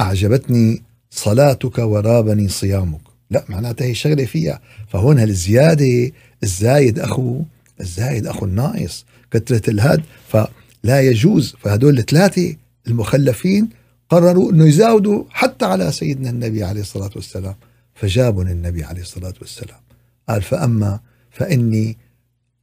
أعجبتني 0.00 0.82
صلاتك 1.10 1.78
ورابني 1.78 2.48
صيامك. 2.48 3.00
لا 3.30 3.44
معناتها 3.48 3.84
هي 3.84 3.94
شغلة 3.94 4.24
فيها. 4.24 4.60
فهون 4.88 5.18
هالزيادة 5.18 6.12
الزايد 6.42 6.98
أخو 6.98 7.42
الزايد 7.80 8.26
أخو 8.26 8.46
الناقص 8.46 9.04
كثرة 9.30 9.70
الهد. 9.70 10.02
فلا 10.28 11.00
يجوز. 11.00 11.54
فهدول 11.60 11.98
الثلاثة 11.98 12.56
المخلفين 12.86 13.68
قرروا 14.08 14.52
أنه 14.52 14.66
يزاودوا 14.66 15.24
حتى 15.30 15.64
على 15.64 15.92
سيدنا 15.92 16.30
النبي 16.30 16.64
عليه 16.64 16.80
الصلاة 16.80 17.10
والسلام. 17.16 17.54
فجابوا 17.94 18.42
النبي 18.42 18.84
عليه 18.84 19.02
الصلاة 19.02 19.34
والسلام. 19.40 19.80
قال 20.28 20.42
فأما 20.42 21.00
فإني 21.30 21.96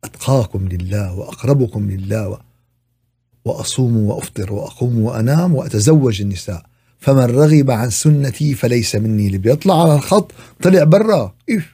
أتقاكم 0.03 0.67
لله 0.67 1.13
وأقربكم 1.13 1.91
لله 1.91 2.39
وأصوم 3.45 3.97
وأفطر 3.97 4.53
وأقوم 4.53 4.99
وأنام 4.99 5.55
وأتزوج 5.55 6.21
النساء. 6.21 6.65
فمن 7.05 7.23
رغب 7.23 7.71
عن 7.71 7.89
سنتي 7.89 8.53
فليس 8.53 8.95
مني. 8.95 9.27
اللي 9.27 9.37
بيطلع 9.37 9.83
على 9.83 9.95
الخط 9.95 10.31
طلع 10.61 10.83
برا. 10.83 11.33
إيه 11.49 11.65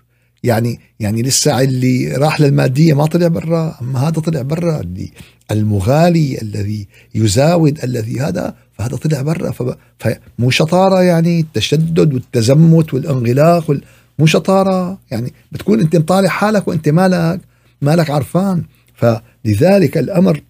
يعني 0.43 0.79
يعني 0.99 1.21
لسه 1.21 1.61
اللي 1.61 2.15
راح 2.15 2.41
للمادية 2.41 2.93
ما 2.93 3.05
طلع 3.05 3.27
برا. 3.27 3.77
أما 3.81 3.99
هذا 3.99 4.09
طلع 4.09 4.41
برا. 4.41 4.79
اللي 4.81 5.11
المغالي 5.51 6.41
الذي 6.41 6.87
يزاود 7.15 7.83
الذي 7.83 8.19
هذا 8.19 8.55
فهذا 8.73 8.95
طلع 8.95 9.21
برا. 9.21 9.75
فمو 9.99 10.49
شطارة 10.49 11.01
يعني 11.01 11.39
التشدد 11.39 12.13
والتزمت 12.13 12.93
والانغلاق 12.93 13.69
وال 13.69 13.83
مو 14.19 14.25
شطارة. 14.25 14.99
يعني 15.11 15.33
بتكون 15.51 15.79
أنت 15.79 15.95
مطالع 15.95 16.29
حالك 16.29 16.67
وأنت 16.67 16.89
مالك 16.89 17.41
مالك 17.81 18.09
عرفان. 18.09 18.63
فلذلك 18.95 19.97
الأمر 19.97 20.41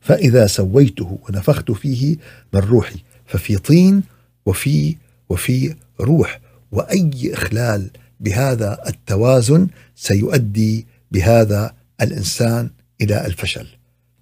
فإذا 0.00 0.46
سويته 0.46 1.18
ونفخت 1.28 1.70
فيه 1.70 2.16
من 2.54 2.60
روحي 2.60 2.98
ففي 3.26 3.58
طين 3.58 4.02
وفي 4.46 4.96
وفي 5.28 5.74
روح 6.00 6.40
وأي 6.72 7.30
إخلال 7.32 7.90
بهذا 8.20 8.78
التوازن 8.86 9.68
سيؤدي 9.96 10.86
بهذا 11.12 11.74
الإنسان 12.00 12.70
إلى 13.00 13.26
الفشل. 13.26 13.66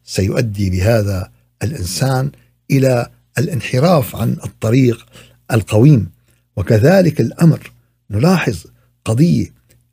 سيؤدي 0.05 0.71
بهذا 0.71 1.31
الإنسان 1.63 2.31
إلى 2.71 3.07
الانحراف 3.39 4.17
عن 4.17 4.37
الطريق 4.45 5.07
القويم. 5.53 6.11
وكذلك 6.57 7.21
الأمر 7.21 7.73
نلاحظ 8.11 8.65
قضية 9.05 9.53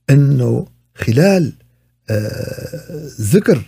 أنه 0.09 0.67
خلال 0.95 1.53
آه، 2.09 3.09
ذكر 3.21 3.63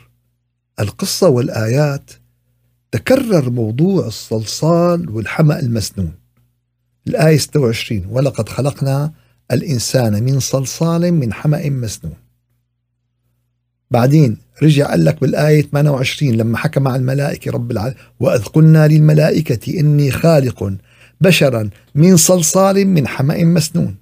القصة 0.80 1.30
والآيات 1.30 2.12
تكرر 2.92 3.50
موضوع 3.50 4.08
الصلصال 4.08 5.10
والحمأ 5.10 5.60
المسنون. 5.60 6.12
الآية 7.08 7.38
26 7.38 8.06
ولقد 8.10 8.50
خلقنا 8.50 9.12
الإنسان 9.52 10.24
من 10.24 10.40
صلصال 10.40 11.14
من 11.14 11.34
حمأ 11.34 11.70
مسنون. 11.70 12.14
بعدين 13.92 14.38
رجع 14.64 14.90
قال 14.90 15.06
لك 15.06 15.22
بالآية 15.22 15.62
28 15.62 16.34
لما 16.34 16.58
حكى 16.58 16.80
مع 16.80 16.96
الملائكة 16.96 17.52
رب 17.52 17.72
العالمين 17.72 17.98
وإذ 18.20 18.44
قلنا 18.44 18.88
للملائكة 18.88 19.80
إني 19.80 20.12
خالق 20.12 20.74
بشرا 21.22 21.70
من 21.96 22.18
صلصال 22.18 22.86
من 22.88 23.08
حمأ 23.08 23.44
مسنون. 23.44 23.96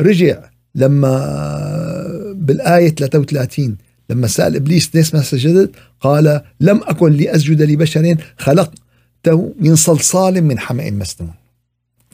رجع 0.00 0.44
لما 0.74 2.32
بالآية 2.36 2.88
33 2.88 3.76
لما 4.10 4.26
سأل 4.26 4.56
إبليس 4.56 4.94
ليش 4.94 5.14
ما 5.14 5.22
سجدت 5.22 5.70
قال 6.00 6.42
لم 6.60 6.80
أكن 6.84 7.12
لأسجد 7.12 7.62
لبشر 7.62 8.16
خلقته 8.38 9.54
من 9.60 9.76
صلصال 9.76 10.44
من 10.44 10.58
حمأ 10.58 10.90
مسنون. 10.90 11.34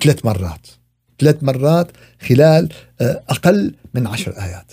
ثلاث 0.01 0.25
مرات. 0.25 0.67
ثلاث 1.21 1.43
مرات 1.43 1.89
خلال 2.29 2.73
آه، 3.01 3.23
أقل 3.29 3.75
من 3.95 4.07
عشر 4.07 4.33
آيات. 4.43 4.73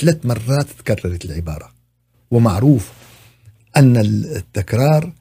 ثلاث 0.00 0.26
مرات 0.26 0.66
تكررت 0.78 1.24
العبارة. 1.24 1.72
ومعروف 2.30 2.92
أن 3.76 3.96
التكرار 3.96 5.12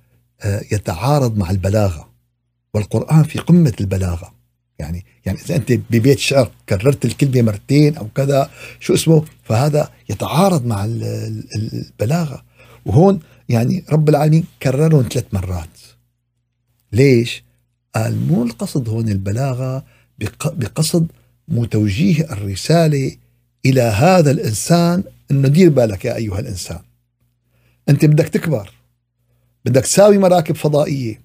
آه، 0.42 0.62
يتعارض 0.72 1.38
مع 1.38 1.50
البلاغة. 1.50 2.10
والقرآن 2.74 3.24
في 3.24 3.39
قمة 3.39 3.74
البلاغة. 3.82 4.38
يعني 4.80 5.06
يعني 5.26 5.39
إذا 5.46 5.56
أنت 5.56 5.72
ببيت 5.72 6.20
شعر 6.20 6.52
كررت 6.70 7.06
الكلمة 7.06 7.42
مرتين 7.42 7.98
أو 7.98 8.08
كذا 8.15 8.50
شو 8.80 8.94
اسمه؟ 8.94 9.26
فهذا 9.44 9.89
يتعارض 10.10 10.65
مع 10.65 10.86
البلاغة. 10.86 12.44
وهون 12.86 13.20
يعني 13.50 13.84
رب 13.92 14.10
العالمين 14.10 14.44
كررهم 14.63 15.06
ثلاث 15.12 15.26
مرات. 15.34 15.78
ليش؟ 16.94 17.44
قال 17.96 18.28
مو 18.28 18.44
القصد 18.44 18.89
هون 18.89 19.10
البلاغة 19.10 19.86
بقصد 20.46 21.08
مو 21.48 21.65
توجيه 21.65 22.24
الرسالة 22.32 23.15
إلى 23.65 23.82
هذا 23.82 24.32
الإنسان 24.32 25.04
أنه 25.32 25.48
دير 25.48 25.70
بالك 25.70 26.06
يا 26.06 26.15
أيها 26.15 26.39
الإنسان. 26.39 26.80
أنت 27.89 28.06
بدك 28.06 28.28
تكبر. 28.28 28.74
بدك 29.65 29.82
تساوي 29.82 30.18
مراكب 30.18 30.56
فضائية. 30.56 31.22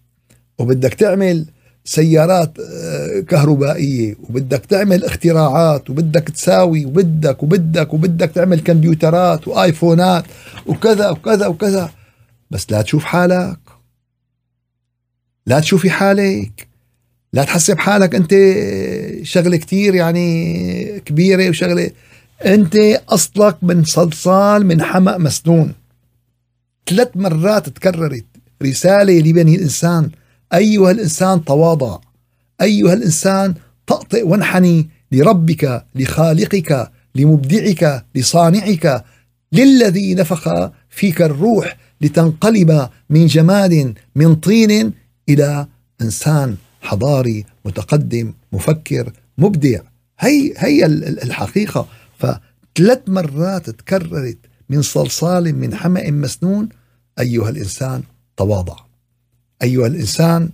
وبدك 0.58 0.94
تعمل 0.94 1.46
سيارات 1.84 2.58
آه، 2.60 3.20
كهربائية 3.20 4.16
وبدك 4.28 4.66
تعمل 4.66 5.04
اختراعات 5.04 5.90
وبدك 5.90 6.28
تساوي 6.28 6.84
وبدك 6.84 7.42
وبدك 7.42 7.94
وبدك 7.94 8.30
تعمل 8.30 8.60
كمبيوترات 8.60 9.48
وآيفونات 9.48 10.24
وكذا 10.66 11.10
وكذا 11.10 11.46
وكذا. 11.46 11.90
بس 12.50 12.66
لا 12.70 12.82
تشوف 12.82 13.04
حالك. 13.04 13.58
لا 15.46 15.60
تشوفي 15.60 15.90
حالك. 15.90 16.68
لا 17.32 17.44
تحسب 17.44 17.78
حالك 17.78 18.14
أنت 18.14 18.34
شغلة 19.22 19.56
كتير 19.56 19.94
يعني 19.94 21.00
كبيرة 21.00 21.48
وشغلة. 21.48 21.90
أنت 22.46 22.76
أصلك 23.08 23.56
من 23.62 23.84
صلصال 23.84 24.66
من 24.66 24.82
حمأ 24.82 25.18
مسنون. 25.18 25.72
ثلاث 26.86 27.08
مرات 27.14 27.68
تكررت 27.68 28.24
رسالة 28.62 29.18
لبني 29.18 29.54
الإنسان. 29.54 30.10
أيها 30.54 30.90
الإنسان 30.90 31.44
تواضع. 31.44 31.98
أيها 32.62 32.92
الإنسان 32.92 33.54
طأطئ 33.86 34.26
وانحني 34.26 34.88
لربك 35.12 35.86
لخالقك 35.94 36.92
لمبدعك 37.14 38.06
لصانعك 38.14 39.04
للذي 39.52 40.14
نفخ 40.14 40.70
فيك 40.90 41.22
الروح 41.22 41.76
لتنقلب 42.00 42.88
من 43.10 43.26
جماد 43.26 43.94
من 44.14 44.34
طين 44.34 44.92
إلى 45.28 45.66
إنسان 46.02 46.56
حضاري 46.80 47.44
متقدم 47.64 48.34
مفكر 48.52 49.12
مبدع. 49.38 49.80
هي 50.18 50.54
هي 50.56 50.86
الحقيقة. 50.86 51.88
فثلاث 52.18 52.98
مرات 53.06 53.70
تكررت 53.70 54.38
من 54.70 54.82
صلصال 54.82 55.58
من 55.58 55.74
حمأ 55.74 56.10
مسنون 56.10 56.68
أيها 57.18 57.48
الإنسان 57.48 58.02
تواضع. 58.36 58.76
أيها 59.62 59.86
الإنسان 59.86 60.50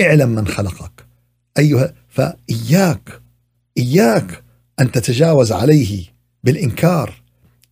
اعلم 0.00 0.28
من 0.28 0.46
خلقك. 0.46 1.06
أيها 1.58 1.94
فإياك 2.08 3.20
إياك 3.78 4.42
أن 4.80 4.92
تتجاوز 4.92 5.52
عليه 5.52 6.04
بالإنكار. 6.44 7.22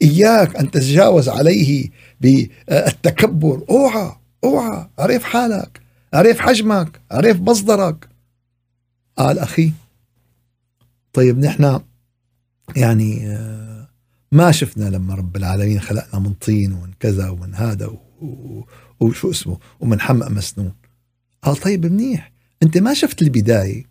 إياك 0.03 0.57
أن 0.57 0.71
تتجاوز 0.71 1.29
عليه 1.29 1.89
بالتكبر. 2.21 3.65
أوعى 3.71 4.17
أوعى. 4.45 4.89
عرف 4.99 5.23
حالك 5.23 5.81
عرف 6.15 6.39
حجمك 6.39 7.01
عرف 7.11 7.41
مصدرك. 7.41 8.09
قال 9.19 9.39
أخي 9.39 9.73
طيب 11.13 11.39
نحن 11.39 11.81
يعني 12.77 13.29
آه، 13.29 13.89
ما 14.33 14.53
شفنا 14.53 14.85
لما 14.85 15.15
رب 15.15 15.37
العالمين 15.37 15.81
خلقنا 15.81 16.21
من 16.21 16.33
طين 16.33 16.73
ومن 16.73 16.91
كذا 17.01 17.29
ومن 17.29 17.55
هذا 17.55 17.91
وشو 19.01 19.31
اسمه 19.31 19.59
ومن 19.81 20.01
حمأ 20.01 20.29
مسنون. 20.29 20.73
قال 21.43 21.57
طيب 21.57 21.87
منيح 21.87 22.33
أنت 22.63 22.79
ما 22.79 22.95
شفت 22.95 23.23
البداية 23.23 23.85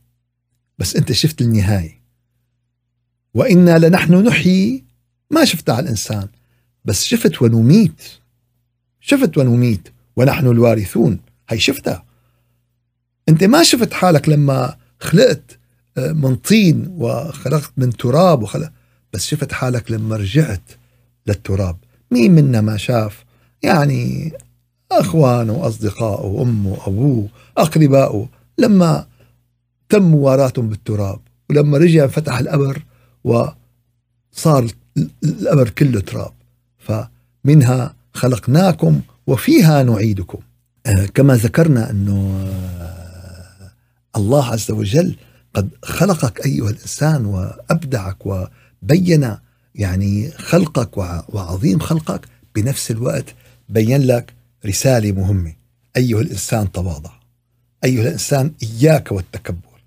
بس 0.77 0.95
أنت 0.95 1.11
شفت 1.11 1.41
النهاية. 1.41 1.99
وإنا 3.33 3.77
لنحن 3.79 4.13
نحيي 4.13 4.83
ما 5.31 5.45
شفتها 5.45 5.75
على 5.75 5.83
الإنسان 5.83 6.27
بس 6.85 7.03
شفت 7.03 7.41
ونميت. 7.41 8.01
شفت 8.99 9.37
ونميت 9.37 9.89
ونحن 10.15 10.47
الوارثون. 10.47 11.19
هي 11.49 11.59
شفتها. 11.59 12.05
أنت 13.29 13.43
ما 13.43 13.63
شفت 13.63 13.93
حالك 13.93 14.29
لما 14.29 14.77
خلقت 14.99 15.59
آه، 15.97 16.11
من 16.11 16.35
طين 16.35 16.87
وخلقت 16.87 17.71
من 17.77 17.89
تراب 17.89 18.43
وخلق 18.43 18.71
بس 19.13 19.25
شفت 19.25 19.51
حالك 19.51 19.91
لما 19.91 20.15
رجعت 20.15 20.71
للتراب. 21.27 21.77
مين 22.11 22.31
منا 22.31 22.61
ما 22.61 22.77
شاف؟ 22.77 23.25
يعني 23.63 24.31
اخوانه 24.91 25.53
واصدقائه 25.53 26.25
وامه 26.25 26.71
وابوه 26.71 27.27
اقربائه 27.57 28.27
لما 28.57 29.05
تم 29.89 30.01
مواراتهم 30.01 30.69
بالتراب 30.69 31.19
ولما 31.49 31.77
رجع 31.77 32.07
فتح 32.07 32.37
القبر 32.37 32.83
وصار 33.23 34.67
القبر 35.23 35.69
كله 35.69 35.99
تراب. 35.99 36.31
فمنها 36.77 37.95
خلقناكم 38.13 39.01
وفيها 39.27 39.83
نعيدكم. 39.83 40.39
آه، 40.85 41.05
كما 41.05 41.35
ذكرنا 41.35 41.89
أنه 41.89 42.45
آه، 42.81 43.71
الله 44.15 44.45
عز 44.45 44.71
وجل 44.71 45.15
قد 45.53 45.69
خلقك 45.83 46.45
أيها 46.45 46.69
الإنسان 46.69 47.25
وأبدعك 47.25 48.17
وبين 48.25 49.35
يعني 49.75 50.31
خلقك 50.31 50.97
وعظيم 51.29 51.79
خلقك 51.79 52.21
بنفس 52.55 52.91
الوقت 52.91 53.35
بين 53.69 54.01
لك 54.01 54.33
رسالة 54.65 55.11
مهمة. 55.11 55.53
أيها 55.97 56.21
الإنسان 56.21 56.71
تواضع. 56.71 57.11
أيها 57.83 58.01
الإنسان 58.01 58.53
إياك 58.63 59.11
والتكبر. 59.11 59.81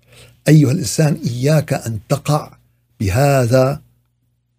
أيها 0.47 0.71
الإنسان 0.71 1.13
إياك 1.25 1.73
أن 1.73 1.99
تقع 2.09 2.57
بهذا 2.99 3.81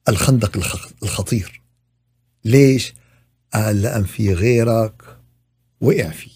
الخندق 0.09 0.57
الخطير. 1.03 1.61
ليش؟ 2.45 2.95
قال 3.55 3.83
لأن 3.83 4.05
في 4.05 4.35
غيرك 4.35 5.03
وقع 5.81 6.11
فيه. 6.11 6.31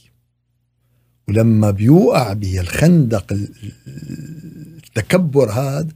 ولما 1.28 1.70
بيوقع 1.70 2.32
به 2.32 2.60
الخندق 2.60 3.36
التكبر 4.76 5.50
هذا 5.50 5.88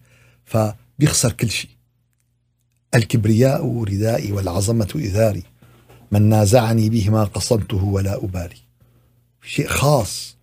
فبيخسر 0.45 1.33
كل 1.33 1.51
شيء. 1.51 1.71
الكبرياء 2.95 3.83
ردائي 3.83 4.33
والعظمة 4.33 4.93
إذاري. 4.95 5.43
من 6.13 6.29
نازعني 6.29 6.89
به 6.89 7.11
ما 7.11 7.25
قصمته 7.25 7.85
ولا 7.85 8.25
أبالي. 8.25 8.57
شيء 9.43 9.67
خاص 9.67 10.37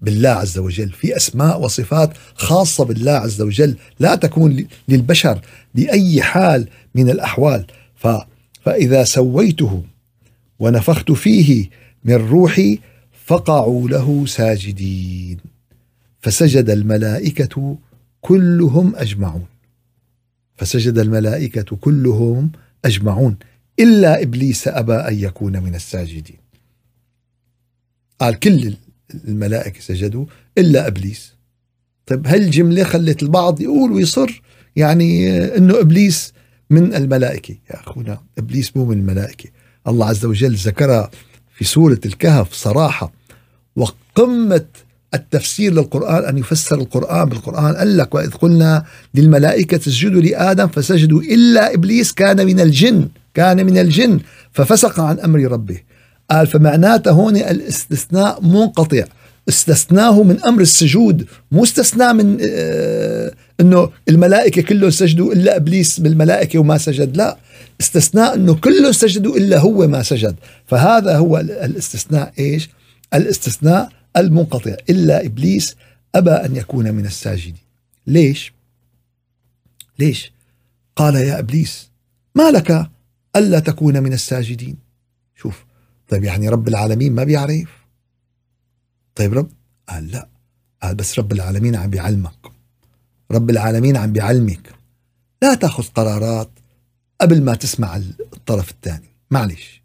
بالله 0.00 0.28
عز 0.28 0.58
وجل 0.58 0.90
في 0.90 1.16
أسماء 1.16 1.60
وصفات 1.60 2.10
خاصة 2.34 2.84
بالله 2.84 3.12
عز 3.12 3.42
وجل 3.42 3.76
لا 4.00 4.14
تكون 4.14 4.66
للبشر 4.88 5.40
بأي 5.74 6.22
حال 6.22 6.68
من 6.94 7.10
الأحوال. 7.10 7.66
ف 7.96 8.08
فإذا 8.62 9.04
سويته 9.04 9.82
ونفخت 10.58 11.12
فيه 11.12 11.70
من 12.04 12.14
روحي 12.14 12.78
فقعوا 13.26 13.88
له 13.88 14.26
ساجدين. 14.26 15.38
فسجد 16.20 16.70
الملائكة 16.70 17.76
كلهم 18.20 18.96
أجمعون. 18.96 19.46
فسجد 20.56 20.98
الملائكة 20.98 21.76
كلهم 21.76 22.50
أجمعون. 22.84 23.36
إلا 23.78 24.22
إبليس 24.22 24.68
أبى 24.68 24.94
أن 24.94 25.18
يكون 25.18 25.62
من 25.62 25.74
الساجدين. 25.74 26.38
قال 28.20 28.38
كل 28.38 28.74
الملائكة 29.28 29.80
سجدوا 29.80 30.26
إلا 30.58 30.86
إبليس. 30.86 31.34
طيب 32.06 32.26
هالجملة 32.26 32.84
خلت 32.84 33.22
البعض 33.22 33.60
يقول 33.60 33.92
ويصر؟ 33.92 34.42
يعني 34.76 35.38
أنه 35.56 35.80
إبليس 35.80 36.32
من 36.70 36.94
الملائكة. 36.94 37.56
يا 37.70 37.80
أخونا 37.80 38.20
إبليس 38.38 38.76
مو 38.76 38.84
من 38.84 38.98
الملائكة. 38.98 39.50
الله 39.88 40.06
عز 40.06 40.24
وجل 40.24 40.54
ذكرها 40.54 41.10
في 41.54 41.64
سورة 41.64 42.00
الكهف 42.06 42.52
صراحة. 42.52 43.12
وقمة 43.76 44.66
التفسير 45.14 45.72
للقرآن 45.72 46.24
أن 46.24 46.38
يفسر 46.38 46.78
القرآن 46.78 47.28
بالقرآن. 47.28 47.76
قال 47.76 47.96
لك 47.96 48.14
وإذ 48.14 48.30
قلنا 48.30 48.84
للملائكة 49.14 49.76
اسجدوا 49.76 50.20
لآدم 50.22 50.66
فسجدوا 50.66 51.22
إلا 51.22 51.74
إبليس 51.74 52.12
كان 52.12 52.46
من 52.46 52.60
الجن. 52.60 53.08
كان 53.34 53.66
من 53.66 53.78
الجن 53.78 54.20
ففسق 54.52 55.00
عن 55.00 55.20
أمر 55.20 55.40
ربه. 55.40 55.80
قال 56.30 56.46
فمعناته 56.46 57.10
هون 57.10 57.36
الاستثناء 57.36 58.42
منقطع. 58.42 59.04
استثناه 59.48 60.22
من 60.22 60.40
أمر 60.40 60.60
السجود 60.60 61.26
مو 61.52 61.64
استثناء 61.64 62.12
من 62.12 62.38
آه 62.40 63.32
إنه 63.60 63.90
الملائكة 64.08 64.62
كلهم 64.62 64.90
سجدوا 64.90 65.32
إلا 65.32 65.56
إبليس 65.56 66.00
بالملائكة 66.00 66.58
وما 66.58 66.78
سجد 66.78 67.16
لا. 67.16 67.38
استثناء 67.80 68.34
إنه 68.34 68.54
كلهم 68.54 68.92
سجدوا 68.92 69.36
إلا 69.36 69.58
هو 69.58 69.86
ما 69.86 70.02
سجد. 70.02 70.36
فهذا 70.66 71.16
هو 71.16 71.38
الاستثناء 71.38 72.32
إيش؟ 72.38 72.70
الاستثناء 73.14 73.88
المنقطع. 74.16 74.74
إلا 74.90 75.26
إبليس 75.26 75.76
أبى 76.14 76.30
أن 76.30 76.56
يكون 76.56 76.92
من 76.92 77.06
الساجدين. 77.06 77.54
ليش؟ 78.06 78.52
ليش؟ 79.98 80.32
قال 80.96 81.14
يا 81.14 81.38
إبليس 81.38 81.90
ما 82.34 82.50
لك 82.50 82.90
ألا 83.36 83.60
تكون 83.60 84.02
من 84.02 84.12
الساجدين. 84.12 84.76
شوف 85.36 85.64
طيب 86.08 86.24
يعني 86.24 86.48
رب 86.48 86.68
العالمين 86.68 87.14
ما 87.14 87.24
بيعرف؟ 87.24 87.70
طيب 89.14 89.34
رب 89.34 89.50
قال 89.88 90.10
لا. 90.10 90.28
قال 90.82 90.94
بس 90.94 91.18
رب 91.18 91.32
العالمين 91.32 91.76
عم 91.76 91.90
بيعلمك. 91.90 92.52
رب 93.30 93.50
العالمين 93.50 93.96
عم 93.96 94.12
بيعلمك. 94.12 94.74
لا 95.42 95.54
تأخذ 95.54 95.84
قرارات 95.84 96.50
قبل 97.20 97.42
ما 97.42 97.54
تسمع 97.54 97.96
الطرف 97.96 98.70
الثاني. 98.70 99.08
معلش. 99.30 99.82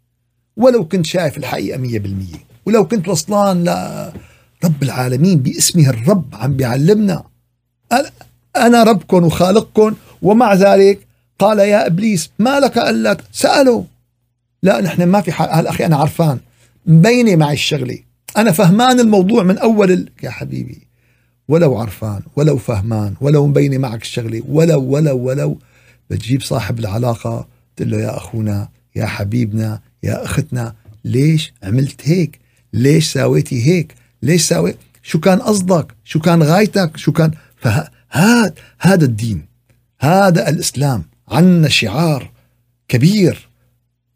ولو 0.56 0.88
كنت 0.88 1.06
شايف 1.06 1.38
الحقيقة 1.38 1.78
مية 1.78 1.98
بالمية. 1.98 2.46
ولو 2.66 2.88
كنت 2.88 3.08
وصلان 3.08 3.64
لرب 3.64 4.82
العالمين 4.82 5.38
باسمه 5.38 5.88
الرب 5.90 6.34
عم 6.34 6.56
بيعلمنا. 6.56 7.24
أنا 8.56 8.82
ربكم 8.82 9.24
وخالقكم 9.24 9.94
ومع 10.22 10.54
ذلك 10.54 11.05
قال 11.38 11.58
يا 11.58 11.86
إبليس 11.86 12.30
ما 12.38 12.60
لك 12.60 12.78
ألا 12.78 13.16
سأله 13.32 13.84
لا 14.62 14.80
نحن 14.80 15.02
ما 15.02 15.20
في 15.20 15.32
حال 15.32 15.50
هلا 15.50 15.70
أخي 15.70 15.86
أنا 15.86 15.96
عرفان. 15.96 16.38
مبينه 16.86 17.36
معي 17.36 17.54
الشغلة. 17.54 17.98
أنا 18.36 18.52
فهمان 18.52 19.00
الموضوع 19.00 19.42
من 19.42 19.58
أول 19.58 19.92
ال... 19.92 20.10
يا 20.22 20.30
حبيبي 20.30 20.86
ولو 21.48 21.76
عرفان 21.78 22.22
ولو 22.36 22.56
فهمان 22.56 23.14
ولو 23.20 23.46
مبينه 23.46 23.78
معك 23.78 24.02
الشغلة 24.02 24.42
ولو 24.48 24.82
ولو 24.82 25.18
ولو. 25.18 25.58
بتجيب 26.10 26.42
صاحب 26.42 26.78
العلاقة 26.78 27.48
تقول 27.76 27.90
له 27.90 27.98
يا 28.00 28.16
أخونا 28.16 28.68
يا 28.96 29.06
حبيبنا 29.06 29.80
يا 30.02 30.24
أختنا 30.24 30.74
ليش 31.04 31.52
عملت 31.62 32.08
هيك؟ 32.08 32.40
ليش 32.72 33.12
ساويتي 33.12 33.66
هيك؟ 33.66 33.94
ليش 34.22 34.42
ساوي؟ 34.42 34.74
شو 35.02 35.20
كان 35.20 35.38
قصدك؟ 35.38 35.94
شو 36.04 36.20
كان 36.20 36.42
غايتك؟ 36.42 36.96
شو 36.96 37.12
كان 37.12 37.30
فهذا 37.56 38.54
هذا 38.78 39.04
الدين 39.04 39.46
هذا 40.00 40.48
الإسلام. 40.48 41.04
عنا 41.28 41.68
شعار 41.68 42.30
كبير. 42.88 43.48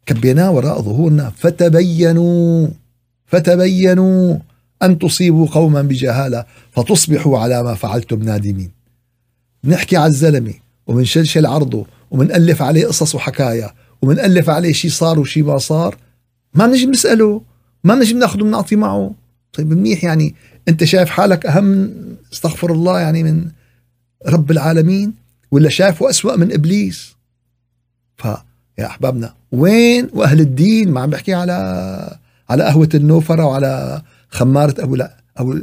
كبيناه 0.05 0.51
وراء 0.51 0.81
ظهورنا. 0.81 1.33
فتبينوا 1.37 2.67
فتبينوا 3.25 4.37
أن 4.83 4.99
تصيبوا 4.99 5.47
قوما 5.47 5.81
بجهالة 5.81 6.45
فتصبحوا 6.71 7.39
على 7.39 7.63
ما 7.63 7.75
فعلتم 7.75 8.23
نادمين. 8.23 8.71
نحكي 9.63 9.97
على 9.97 10.07
الزلمة 10.07 10.53
ومنشلشل 10.87 11.45
عرضه 11.45 11.85
ومنألف 12.11 12.61
عليه 12.61 12.87
قصص 12.87 13.15
وحكايا 13.15 13.71
ومنألف 14.01 14.49
عليه 14.49 14.73
شيء 14.73 14.91
صار 14.91 15.19
وشيء 15.19 15.43
ما 15.43 15.57
صار. 15.57 15.97
ما 16.53 16.67
بنجي 16.67 16.85
بنسأله 16.85 17.41
ما 17.83 17.95
بنجي 17.95 18.13
بناخذه 18.13 18.43
بنعطي 18.43 18.75
معه. 18.75 19.13
طيب 19.53 19.73
منيح 19.73 20.03
يعني. 20.03 20.35
أنت 20.67 20.83
شايف 20.83 21.09
حالك 21.09 21.45
أهم؟ 21.45 21.93
استغفر 22.33 22.71
الله 22.71 22.99
يعني 22.99 23.23
من 23.23 23.47
رب 24.27 24.51
العالمين. 24.51 25.13
ولا 25.51 25.69
شايفه 25.69 26.09
أسوأ 26.09 26.35
من 26.35 26.53
إبليس. 26.53 27.15
ف 28.17 28.27
يا 28.77 28.85
أحبابنا 28.85 29.33
وين 29.51 30.09
وأهل 30.13 30.39
الدين؟ 30.39 30.91
ما 30.91 31.01
عم 31.01 31.09
بحكي 31.09 31.33
على 31.33 32.17
على 32.49 32.63
قهوة 32.63 32.89
النوفرة 32.93 33.45
وعلى 33.45 34.01
خمارة 34.29 34.83
أبو 34.83 34.95
لا 34.95 35.17
أبو 35.37 35.59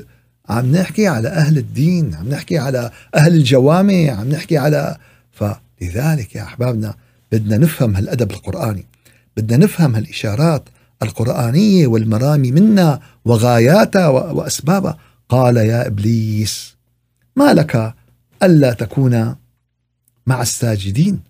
عم 0.48 0.72
نحكي 0.72 1.06
على 1.06 1.28
أهل 1.28 1.58
الدين 1.58 2.14
عم 2.14 2.28
نحكي 2.28 2.58
على 2.58 2.90
أهل 3.14 3.34
الجوامع 3.34 4.10
عم 4.10 4.28
نحكي 4.28 4.58
على 4.58 4.96
فلذلك 5.32 6.34
يا 6.34 6.42
أحبابنا 6.42 6.94
بدنا 7.32 7.58
نفهم 7.58 7.96
هالأدب 7.96 8.30
القرآني 8.30 8.86
بدنا 9.36 9.64
نفهم 9.64 9.94
هالإشارات 9.94 10.68
القرآنية 11.02 11.86
والمرامي 11.86 12.52
منا 12.52 13.00
وغاياتها 13.24 14.08
وأسبابها. 14.08 14.98
قال 15.28 15.56
يا 15.56 15.86
إبليس 15.86 16.76
ما 17.36 17.54
لك 17.54 17.94
ألا 18.42 18.72
تكون 18.72 19.36
مع 20.28 20.42
الساجدين. 20.42 21.20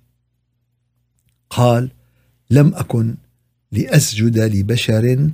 قال 1.51 1.91
لم 2.51 2.75
أكن 2.75 3.15
لأسجد 3.73 4.39
لبشر 4.39 5.31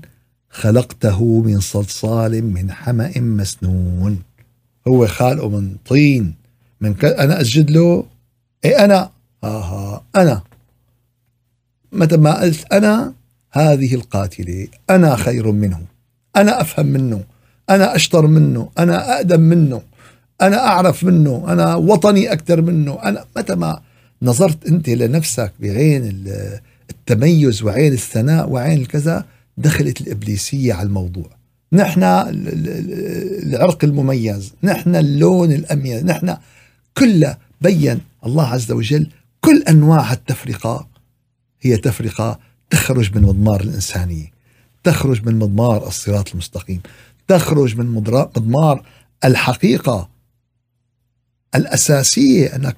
خلقته 0.50 1.40
من 1.42 1.60
صلصال 1.60 2.44
من 2.44 2.72
حمأ 2.72 3.12
مسنون. 3.20 4.22
هو 4.88 5.06
خالقه 5.06 5.48
من 5.48 5.76
طين 5.86 6.34
من 6.80 6.94
ك... 6.94 7.04
أنا 7.04 7.40
أسجد 7.40 7.70
له؟ 7.70 8.06
إيه 8.64 8.84
أنا؟ 8.84 9.10
آها 9.44 10.04
أنا. 10.16 10.42
متى 11.92 12.16
ما 12.16 12.40
قلت 12.40 12.72
أنا 12.72 13.14
هذه 13.50 13.94
القاتلة 13.94 14.68
أنا 14.90 15.16
خير 15.16 15.52
منه 15.52 15.80
أنا 16.36 16.60
أفهم 16.60 16.86
منه 16.86 17.24
أنا 17.70 17.96
أشطر 17.96 18.26
منه 18.26 18.70
أنا 18.78 19.16
أقدم 19.16 19.40
منه. 19.40 19.82
أنا 20.42 20.66
أعرف 20.66 21.04
منه 21.04 21.44
أنا 21.48 21.74
وطني 21.74 22.32
أكثر 22.32 22.62
منه. 22.62 22.98
أنا 23.02 23.24
متى 23.36 23.54
ما 23.54 23.80
نظرت 24.22 24.66
أنت 24.66 24.88
لنفسك 24.88 25.52
بعين 25.60 26.24
التميز 26.90 27.62
وعين 27.62 27.92
الثناء 27.92 28.50
وعين 28.50 28.80
الكذا 28.80 29.24
دخلت 29.56 30.00
الإبليسية 30.00 30.74
على 30.74 30.86
الموضوع. 30.86 31.30
نحن 31.72 32.02
العرق 32.02 33.84
المميز 33.84 34.52
نحن 34.62 34.96
اللون 34.96 35.52
الأميز 35.52 36.04
نحن 36.04 36.36
كل 36.98 37.26
بين 37.60 38.00
الله 38.26 38.46
عز 38.46 38.72
وجل 38.72 39.06
كل 39.40 39.62
أنواع 39.68 40.12
التفرقة 40.12 40.88
هي 41.60 41.76
تفرقة 41.76 42.38
تخرج 42.70 43.16
من 43.16 43.22
مضمار 43.22 43.60
الإنسانية 43.60 44.32
تخرج 44.84 45.26
من 45.26 45.38
مضمار 45.38 45.86
الصراط 45.86 46.32
المستقيم 46.32 46.80
تخرج 47.28 47.76
من 47.76 47.86
مضمار 47.86 48.82
الحقيقة 49.24 50.08
الأساسية 51.56 52.56
أنك 52.56 52.76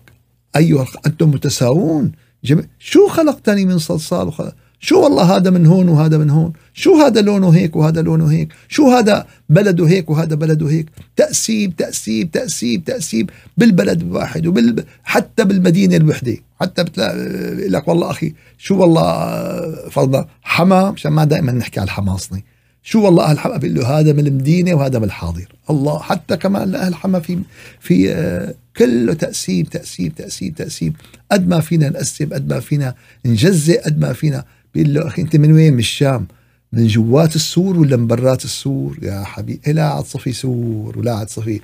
أيها 0.56 0.86
أنتم 1.06 1.30
متساوون. 1.30 2.12
جميع 2.44 2.64
شو 2.78 3.08
خلقتني 3.08 3.64
من 3.64 3.78
صلصال 3.78 4.28
وخلق 4.28 4.54
شو 4.80 5.00
والله 5.00 5.36
هذا 5.36 5.50
من 5.50 5.66
هون 5.66 5.88
وهذا 5.88 6.18
من 6.18 6.30
هون؟ 6.30 6.52
شو 6.74 6.94
هذا 6.94 7.20
لونه 7.20 7.50
هيك 7.50 7.76
وهذا 7.76 8.02
لونه 8.02 8.30
هيك؟ 8.30 8.48
شو 8.68 8.90
هذا 8.90 9.26
بلده 9.48 9.88
هيك 9.88 10.10
وهذا 10.10 10.34
بلده 10.34 10.68
هيك؟ 10.68 10.86
تأسيب 11.16 11.76
تأسيب 11.76 12.30
تأسيب 12.30 12.84
تأسيب 12.84 13.30
بالبلد 13.56 14.02
الواحد 14.02 14.46
وبال 14.46 14.84
حتى 15.04 15.44
بالمدينة 15.44 15.96
الوحدة. 15.96 16.36
حتى 16.60 16.84
بتلاقي 16.84 17.68
لك 17.68 17.88
والله 17.88 18.10
أخي 18.10 18.34
شو 18.58 18.80
والله 18.80 19.90
فرضا 19.90 20.28
حما 20.42 20.90
مشان 20.90 21.12
ما 21.12 21.24
دائما 21.24 21.52
نحكي 21.52 21.80
على 21.80 21.86
الحماصني 21.86 22.44
شو 22.88 23.04
والله 23.04 23.24
أهل 23.24 23.38
حما 23.38 23.56
بيقول 23.56 23.76
له 23.76 23.98
هذا 23.98 24.12
من 24.12 24.26
المدينة 24.26 24.74
وهذا 24.74 24.98
من 24.98 25.04
الحاضر. 25.04 25.48
الله 25.70 25.98
حتى 25.98 26.36
كمان 26.36 26.70
لاهل 26.70 26.94
حما 26.94 27.20
في 27.20 27.38
في 27.80 28.12
آه، 28.12 28.54
كله 28.76 29.14
تقسيم 29.14 29.64
تقسيم 29.64 30.08
تقسيم 30.08 30.52
تقسيم. 30.52 30.92
قد 31.32 31.48
ما 31.48 31.60
فينا 31.60 31.88
نقسم 31.88 32.34
قد 32.34 32.48
ما 32.48 32.60
فينا 32.60 32.94
نجزئ 33.24 33.82
قد 33.82 33.98
ما 34.00 34.12
فينا. 34.12 34.44
بيقول 34.74 34.94
له 34.94 35.06
أخي 35.06 35.22
أنت 35.22 35.36
من 35.36 35.52
وين؟ 35.52 35.72
من 35.72 35.78
الشام. 35.78 36.26
من 36.72 36.86
جوات 36.86 37.36
السور 37.36 37.78
ولا 37.78 37.96
من 37.96 38.06
برات 38.06 38.44
السور؟ 38.44 38.98
يا 39.02 39.24
حبيبي 39.24 39.72
لا 39.72 39.88
عاد 39.88 40.04
صفي 40.04 40.32
سور 40.32 40.98
ولا 40.98 41.14
عاد 41.14 41.28
صفي. 41.28 41.60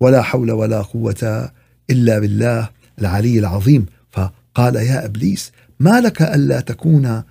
ولا 0.00 0.22
حول 0.22 0.50
ولا 0.50 0.82
قوة 0.82 1.50
إلا 1.90 2.18
بالله 2.18 2.68
العلي 2.98 3.38
العظيم. 3.38 3.86
فقال 4.10 4.76
يا 4.76 5.04
إبليس 5.04 5.52
ما 5.80 6.00
لك 6.00 6.22
ألا 6.22 6.60
تكون 6.60 7.22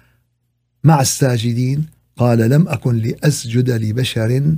مع 0.84 1.02
الساجدين؟ 1.02 1.97
قال 2.18 2.40
لم 2.40 2.68
أكن 2.68 2.98
لأسجد 2.98 3.70
لبشر 3.70 4.56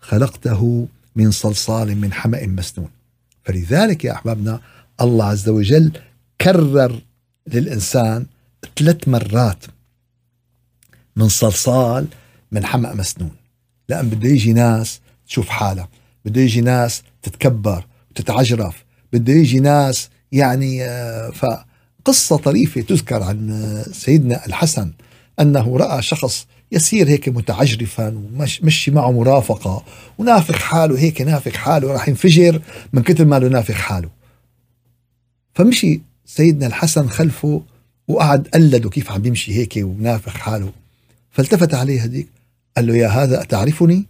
خلقته 0.00 0.88
من 1.16 1.30
صلصال 1.30 1.96
من 1.96 2.12
حمأ 2.12 2.46
مسنون. 2.46 2.88
فلذلك 3.44 4.04
يا 4.04 4.12
أحبابنا 4.12 4.60
الله 5.00 5.24
عز 5.24 5.48
وجل 5.48 5.92
كرر 6.40 7.00
للإنسان 7.46 8.26
ثلاث 8.78 9.08
مرات 9.08 9.64
من 11.16 11.28
صلصال 11.28 12.06
من 12.52 12.64
حمأ 12.64 12.94
مسنون. 12.94 13.30
لأن 13.88 14.08
بده 14.08 14.28
يجي 14.28 14.52
ناس 14.52 15.00
تشوف 15.26 15.48
حالها 15.48 15.88
بده 16.24 16.40
يجي 16.40 16.60
ناس 16.60 17.02
تتكبر 17.22 17.86
وتتعجرف 18.10 18.84
بده 19.12 19.32
يجي 19.32 19.60
ناس 19.60 20.08
يعني 20.32 20.84
آه، 20.84 21.30
فقصة 21.30 22.36
طريفة 22.36 22.80
تذكر 22.80 23.22
عن 23.22 23.50
آه، 23.50 23.82
سيدنا 23.92 24.46
الحسن 24.46 24.92
أنه 25.40 25.76
رأى 25.76 26.02
شخص 26.02 26.46
يسير 26.72 27.08
هيك 27.08 27.28
متعجرفا 27.28 28.08
ومشي 28.08 28.90
معه 28.90 29.12
مرافقة 29.12 29.84
ونافخ 30.18 30.54
حاله 30.54 30.98
هيك 30.98 31.20
نافخ 31.20 31.52
حاله 31.52 31.92
راح 31.92 32.08
ينفجر 32.08 32.62
من 32.92 33.02
كثر 33.02 33.24
ما 33.24 33.38
له 33.38 33.48
نافخ 33.48 33.74
حاله. 33.74 34.10
فمشي 35.54 36.00
سيدنا 36.24 36.66
الحسن 36.66 37.08
خلفه 37.08 37.62
وقعد 38.08 38.48
قلده 38.54 38.90
كيف 38.90 39.12
عم 39.12 39.26
يمشي 39.26 39.54
هيك 39.54 39.74
ونافخ 39.76 40.32
حاله. 40.32 40.72
فالتفت 41.30 41.74
عليه 41.74 42.02
هديك 42.02 42.28
قال 42.76 42.86
له 42.86 42.96
يا 42.96 43.08
هذا 43.08 43.42
أتعرفني؟ 43.42 44.06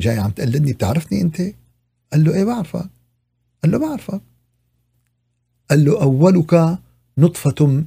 جاي 0.00 0.18
عم 0.18 0.30
تقلدني 0.30 0.72
بتعرفني 0.72 1.20
أنت؟ 1.20 1.40
قال 2.12 2.24
له 2.24 2.34
إيه 2.34 2.44
بعرفك. 2.44 2.86
قال 3.62 3.72
له 3.72 3.78
بعرفك. 3.78 4.20
قال 5.70 5.84
له 5.84 6.02
أولك 6.02 6.78
نطفة 7.18 7.84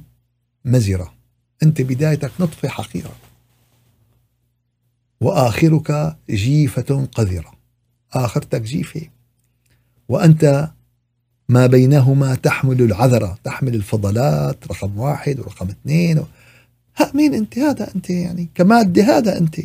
مزرة 0.64 1.14
أنت 1.62 1.80
بدايتك 1.80 2.32
نطفة 2.40 2.68
حقيرة. 2.68 3.27
وآخرك 5.20 6.16
جيفة 6.30 7.08
قذرة. 7.14 7.52
آخرتك 8.12 8.62
جيفة. 8.62 9.00
وأنت 10.08 10.70
ما 11.48 11.66
بينهما 11.66 12.34
تحمل 12.34 12.82
العذرة 12.82 13.38
تحمل 13.44 13.74
الفضلات 13.74 14.56
رقم 14.70 14.98
واحد 14.98 15.40
ورقم 15.40 15.68
اثنين 15.68 16.18
ها 16.96 17.12
مين 17.14 17.34
أنت؟ 17.34 17.58
هذا 17.58 17.94
أنت 17.94 18.10
يعني 18.10 18.48
كمادة 18.54 19.18
هذا 19.18 19.38
أنت. 19.38 19.60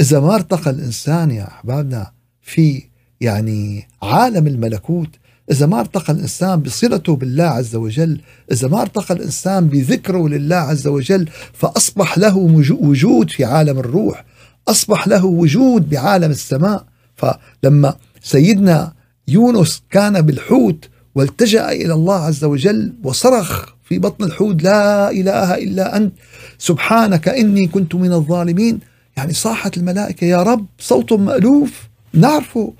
إذا 0.00 0.20
ما 0.20 0.34
ارتقى 0.34 0.70
الإنسان 0.70 1.30
يا 1.30 1.48
أحبابنا 1.48 2.12
في 2.42 2.82
يعني 3.20 3.88
عالم 4.02 4.46
الملكوت 4.46 5.08
إذا 5.50 5.66
ما 5.66 5.80
ارتقى 5.80 6.12
الإنسان 6.12 6.60
بصلته 6.60 7.16
بالله 7.16 7.44
عز 7.44 7.76
وجل 7.76 8.20
إذا 8.52 8.68
ما 8.68 8.82
ارتقى 8.82 9.14
الإنسان 9.14 9.66
بذكره 9.66 10.28
لله 10.28 10.56
عز 10.56 10.86
وجل 10.86 11.28
فأصبح 11.52 12.18
له 12.18 12.36
وجود 12.80 13.30
في 13.30 13.44
عالم 13.44 13.78
الروح. 13.78 14.24
أصبح 14.68 15.08
له 15.08 15.24
وجود 15.24 15.90
بعالم 15.90 16.30
السماء. 16.30 16.84
فلما 17.16 17.96
سيدنا 18.22 18.92
يونس 19.28 19.82
كان 19.90 20.20
بالحوت 20.20 20.88
والتجأ 21.14 21.72
إلى 21.72 21.94
الله 21.94 22.14
عز 22.14 22.44
وجل 22.44 22.92
وصرخ 23.02 23.74
في 23.84 23.98
بطن 23.98 24.24
الحوت 24.24 24.62
لا 24.62 25.10
إله 25.10 25.54
إلا 25.54 25.96
أنت 25.96 26.12
سبحانك 26.58 27.28
إني 27.28 27.66
كنت 27.66 27.94
من 27.94 28.12
الظالمين. 28.12 28.80
يعني 29.16 29.32
صاحت 29.32 29.76
الملائكة 29.76 30.24
يا 30.24 30.42
رب 30.42 30.66
صوت 30.78 31.12
مألوف 31.12 31.88
نعرفه. 32.12 32.72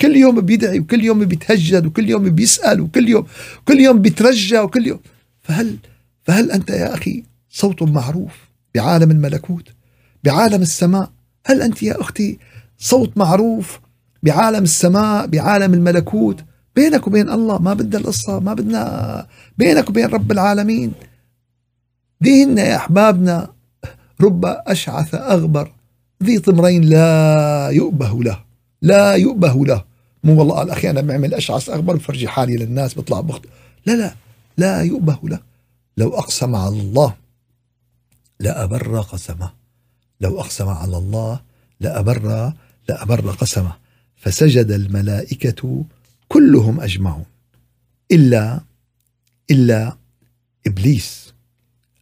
كل 0.00 0.16
يوم 0.16 0.40
بيدعي 0.40 0.80
وكل 0.80 1.04
يوم 1.04 1.24
بيتهجد 1.24 1.86
وكل 1.86 2.10
يوم 2.10 2.28
بيسأل 2.28 2.80
وكل 2.80 3.08
يوم 3.08 3.26
كل 3.64 3.80
يوم 3.80 3.98
بيترجى 3.98 4.58
وكل 4.58 4.86
يوم. 4.86 5.00
فهل 5.42 5.76
فهل 6.22 6.50
أنت 6.50 6.70
يا 6.70 6.94
أخي 6.94 7.24
صوت 7.50 7.82
معروف 7.82 8.32
بعالم 8.74 9.10
الملكوت 9.10 9.68
بعالم 10.24 10.62
السماء؟ 10.62 11.10
هل 11.44 11.62
أنت 11.62 11.82
يا 11.82 12.00
أختي 12.00 12.38
صوت 12.78 13.18
معروف 13.18 13.80
بعالم 14.22 14.62
السماء 14.62 15.26
بعالم 15.26 15.74
الملكوت؟ 15.74 16.44
بينك 16.76 17.06
وبين 17.06 17.30
الله 17.30 17.58
ما 17.58 17.74
بدنا 17.74 17.98
القصة 17.98 18.40
ما 18.40 18.54
بدنا 18.54 19.26
بينك 19.58 19.90
وبين 19.90 20.06
رب 20.06 20.32
العالمين. 20.32 20.92
ديننا 22.20 22.62
يا 22.62 22.76
أحبابنا 22.76 23.52
رب 24.20 24.44
أشعث 24.44 25.14
أغبر 25.14 25.72
ذي 26.22 26.38
طمرين 26.38 26.84
لا 26.84 27.68
يؤبه 27.72 28.22
له 28.22 28.44
لا 28.82 29.12
يؤبه 29.14 29.66
له. 29.66 29.84
مو 30.24 30.38
والله 30.38 30.54
قال 30.54 30.70
أخي 30.70 30.90
أنا 30.90 31.00
بعمل 31.00 31.34
أشعث 31.34 31.70
أغبر 31.70 31.96
بفرجي 31.96 32.28
حالي 32.28 32.56
للناس 32.56 32.98
بطلع 32.98 33.20
بخت. 33.20 33.42
لا 33.86 33.92
لا 33.92 34.14
لا 34.56 34.82
يؤبه 34.82 35.18
له. 35.24 35.40
لو 35.96 36.18
أقسم 36.18 36.54
على 36.56 36.80
الله 36.80 37.14
لأبر 38.40 39.00
قسمه 39.00 39.63
لو 40.24 40.40
أقسم 40.40 40.68
على 40.68 40.96
الله 40.96 41.40
لأبر 41.80 42.52
لأبر 42.88 43.30
قسمه. 43.30 43.72
فسجد 44.16 44.70
الملائكة 44.70 45.84
كلهم 46.28 46.80
أجمعون. 46.80 47.24
إلا 48.12 48.60
إلا 49.50 49.96
إبليس. 50.66 51.34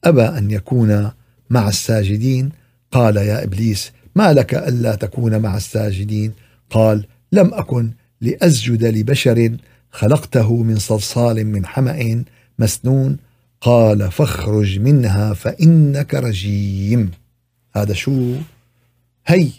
أبى 0.05 0.23
أن 0.23 0.51
يكون 0.51 1.11
مع 1.51 1.69
الساجدين. 1.69 2.51
قال 2.93 3.17
يا 3.17 3.45
إبليس 3.45 3.93
ما 4.17 4.33
لك 4.33 4.55
ألا 4.55 4.95
تكون 4.95 5.39
مع 5.39 5.57
الساجدين؟ 5.57 6.33
قال 6.71 7.07
لم 7.33 7.55
أكن 7.55 7.93
لأسجد 8.21 8.85
لبشر 8.85 9.57
خلقته 9.91 10.63
من 10.63 10.79
صلصال 10.79 11.47
من 11.47 11.67
حمأ 11.67 12.25
مسنون. 12.59 13.17
قال 13.61 14.11
فاخرج 14.11 14.79
منها 14.79 15.35
فإنك 15.35 16.15
رجيم. 16.15 17.11
هذا 17.77 17.95
شو؟ 17.95 18.35
هي 19.27 19.51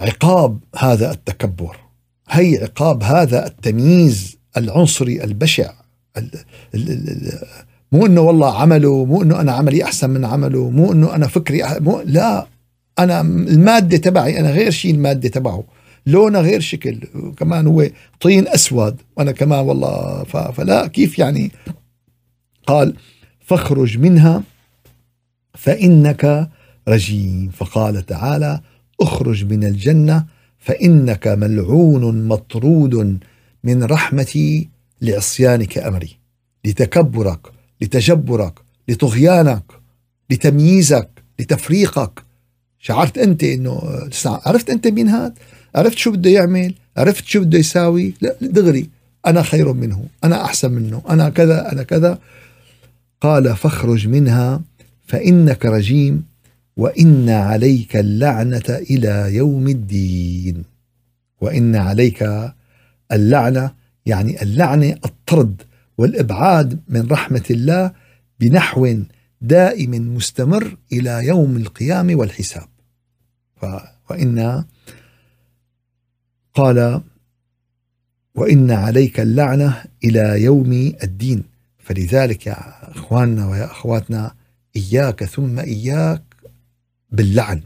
عقاب 0.00 0.58
هذا 0.76 1.10
التكبر. 1.10 1.76
هي 2.28 2.62
عقاب 2.62 3.02
هذا 3.02 3.46
التمييز 3.46 4.36
العنصري 4.56 5.24
البشع. 5.24 5.72
مو 7.92 8.06
إنه 8.06 8.20
والله 8.20 8.60
عمله 8.60 9.04
مو 9.04 9.22
إنه 9.22 9.40
أنا 9.40 9.52
عملي 9.52 9.84
أحسن 9.84 10.10
من 10.10 10.24
عمله 10.24 10.70
مو 10.70 10.92
إنه 10.92 11.14
أنا 11.14 11.26
فكري. 11.26 11.62
مو 11.80 12.00
لا. 12.00 12.46
أنا 12.98 13.20
المادة 13.20 13.96
تبعي 13.96 14.40
أنا 14.40 14.50
غير 14.50 14.70
شيء 14.70 14.94
المادة 14.94 15.28
تبعه. 15.28 15.64
لونه 16.06 16.40
غير 16.40 16.60
شكل 16.60 17.00
كمان 17.36 17.66
هو 17.66 17.86
طين 18.20 18.48
أسود. 18.48 19.00
وأنا 19.16 19.32
كمان 19.32 19.58
والله. 19.58 20.24
فلا 20.24 20.86
كيف 20.86 21.18
يعني؟ 21.18 21.50
قال 22.66 22.94
فاخرج 23.40 23.98
منها 23.98 24.42
فإنك 25.64 26.50
رجيم. 26.88 27.50
فقال 27.50 28.06
تعالى 28.06 28.60
اخرج 29.00 29.44
من 29.44 29.64
الجنة 29.64 30.24
فإنك 30.58 31.28
ملعون 31.28 32.28
مطرود 32.28 33.18
من 33.64 33.84
رحمتي 33.84 34.68
لعصيانك 35.02 35.78
أمري. 35.78 36.16
لتكبرك 36.64 37.40
لتجبرك 37.80 38.54
لطغيانك 38.88 39.64
لتمييزك 40.30 41.08
لتفريقك. 41.38 42.22
شعرت 42.78 43.18
أنت 43.18 43.44
إنه 43.44 43.82
عرفت 44.24 44.70
أنت 44.70 44.86
مين 44.86 45.08
هاد 45.08 45.38
عرفت 45.74 45.98
شو 45.98 46.10
بده 46.10 46.30
يعمل؟ 46.30 46.74
عرفت 46.96 47.24
شو 47.26 47.40
بده 47.40 47.58
يساوي؟ 47.58 48.14
لا 48.20 48.36
دغري 48.40 48.88
أنا 49.26 49.42
خير 49.42 49.72
منه 49.72 50.04
أنا 50.24 50.44
أحسن 50.44 50.72
منه 50.72 51.02
أنا 51.10 51.28
كذا 51.28 51.72
أنا 51.72 51.82
كذا. 51.82 52.18
قال 53.20 53.56
فاخرج 53.56 54.08
منها. 54.08 54.60
فإنك 55.04 55.66
رجيم 55.66 56.24
وإن 56.76 57.28
عليك 57.28 57.96
اللعنة 57.96 58.62
إلى 58.68 59.34
يوم 59.34 59.68
الدين. 59.68 60.64
وإن 61.40 61.76
عليك 61.76 62.52
اللعنة 63.12 63.74
يعني 64.06 64.42
اللعنه 64.42 64.96
الطرد 65.04 65.62
والإبعاد 65.98 66.80
من 66.88 67.06
رحمة 67.06 67.44
الله 67.50 67.92
بنحو 68.40 68.98
دائم 69.40 70.14
مستمر 70.14 70.76
إلى 70.92 71.26
يوم 71.26 71.56
القيامه 71.56 72.14
والحساب. 72.14 72.68
وإن 74.10 74.64
قال 76.54 77.00
وإن 78.34 78.70
عليك 78.70 79.20
اللعنة 79.20 79.84
إلى 80.04 80.42
يوم 80.42 80.92
الدين. 81.02 81.42
فلذلك 81.78 82.46
يا 82.46 82.90
إخواننا 82.90 83.48
ويا 83.48 83.64
أخواتنا 83.64 84.34
إياك 84.76 85.24
ثم 85.24 85.58
إياك 85.58 86.22
باللعن. 87.10 87.62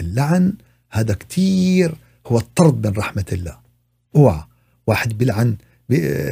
اللعن 0.00 0.52
هذا 0.90 1.14
كتير 1.14 1.94
هو 2.26 2.38
الطرد 2.38 2.86
من 2.86 2.92
رحمة 2.92 3.24
الله. 3.32 3.58
أوعى 4.16 4.42
واحد 4.86 5.18
بلعن 5.18 5.56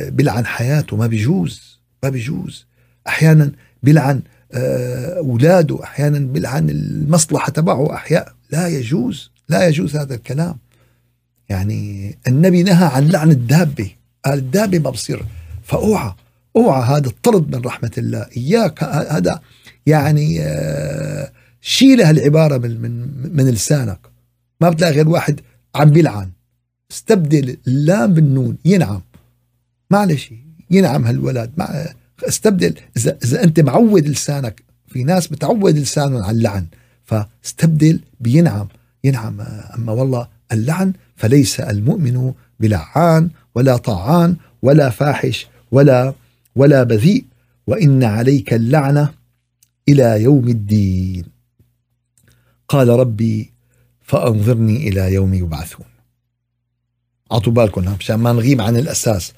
بلعن 0.09 0.47
حياته 0.47 0.97
ما 0.97 1.07
بيجوز 1.07 1.81
ما 2.03 2.09
بيجوز. 2.09 2.67
أحيانا 3.09 3.53
بلعن 3.83 4.23
آه، 4.53 5.19
أولاده 5.19 5.85
أحيانا 5.85 6.19
بلعن 6.19 6.71
المصلحة 6.71 7.53
تبعه 7.53 7.95
أحياء. 7.95 8.35
لا 8.51 8.69
يجوز 8.69 9.31
لا 9.49 9.69
يجوز 9.69 9.97
هذا 9.97 10.15
الكلام. 10.15 10.57
يعني 11.49 12.19
النبي 12.27 12.63
نهى 12.63 12.87
عن 12.87 13.09
لعن 13.09 13.31
الدابة. 13.31 13.91
قال 14.25 14.39
الدابة 14.39 14.79
ما 14.79 14.91
بصير. 14.91 15.25
فأوعى 15.65 16.15
أوعى 16.57 16.83
هذا 16.83 17.07
الطرد 17.09 17.57
من 17.57 17.63
رحمة 17.63 17.93
الله. 17.99 18.27
إياك 18.37 18.85
هذا 18.85 19.41
يعني 19.87 20.41
آه، 20.43 21.33
شيل 21.61 22.01
هالعبارة 22.01 22.59
من 22.59 22.81
من 22.81 23.09
من 23.37 23.51
لسانك. 23.51 23.99
ما 24.61 24.71
بتلاقي 24.71 24.93
غير 24.93 25.09
واحد 25.09 25.41
عم 25.75 25.91
بيلعن. 25.91 26.31
استبدل 26.91 27.57
اللام 27.69 28.15
بالنون 28.15 28.57
ينعم. 28.65 29.01
معلش 29.91 30.33
ينعم 30.71 31.05
هالولد. 31.05 31.51
مع 31.57 31.87
استبدل 32.29 32.75
إذا 32.97 33.19
إذا 33.25 33.45
أنت 33.45 33.61
معود 33.61 34.09
لسانك 34.09 34.63
في 34.89 35.05
ناس 35.05 35.27
بتعود 35.27 35.79
لسانهم 35.79 36.23
على 36.23 36.37
اللعن 36.37 36.67
فاستبدل 37.05 38.01
بينعم. 38.21 38.69
ينعم 39.05 39.41
أما 39.79 39.93
والله 39.93 40.29
اللعن 40.53 40.93
فليس 41.17 41.61
المؤمن 41.61 42.33
بلعان 42.61 43.31
ولا 43.55 43.77
طاعان 43.77 44.37
ولا 44.63 44.91
فاحش 44.91 45.47
ولا 45.73 46.15
ولا 46.57 46.83
بذيء. 46.83 47.25
وإن 47.67 48.05
عليك 48.05 48.55
اللعنة 48.55 49.11
إلى 49.89 50.23
يوم 50.23 50.49
الدين. 50.49 51.25
قال 52.69 52.89
ربي 52.89 53.53
فأنظرني 54.03 54.89
إلى 54.89 55.15
يوم 55.15 55.35
يبعثون. 55.35 55.87
اعطوا 57.33 57.53
بالكم 57.53 57.97
مشان 57.99 58.17
ما 58.17 58.33
نغيب 58.33 58.61
عن 58.61 58.77
الأساس. 58.77 59.33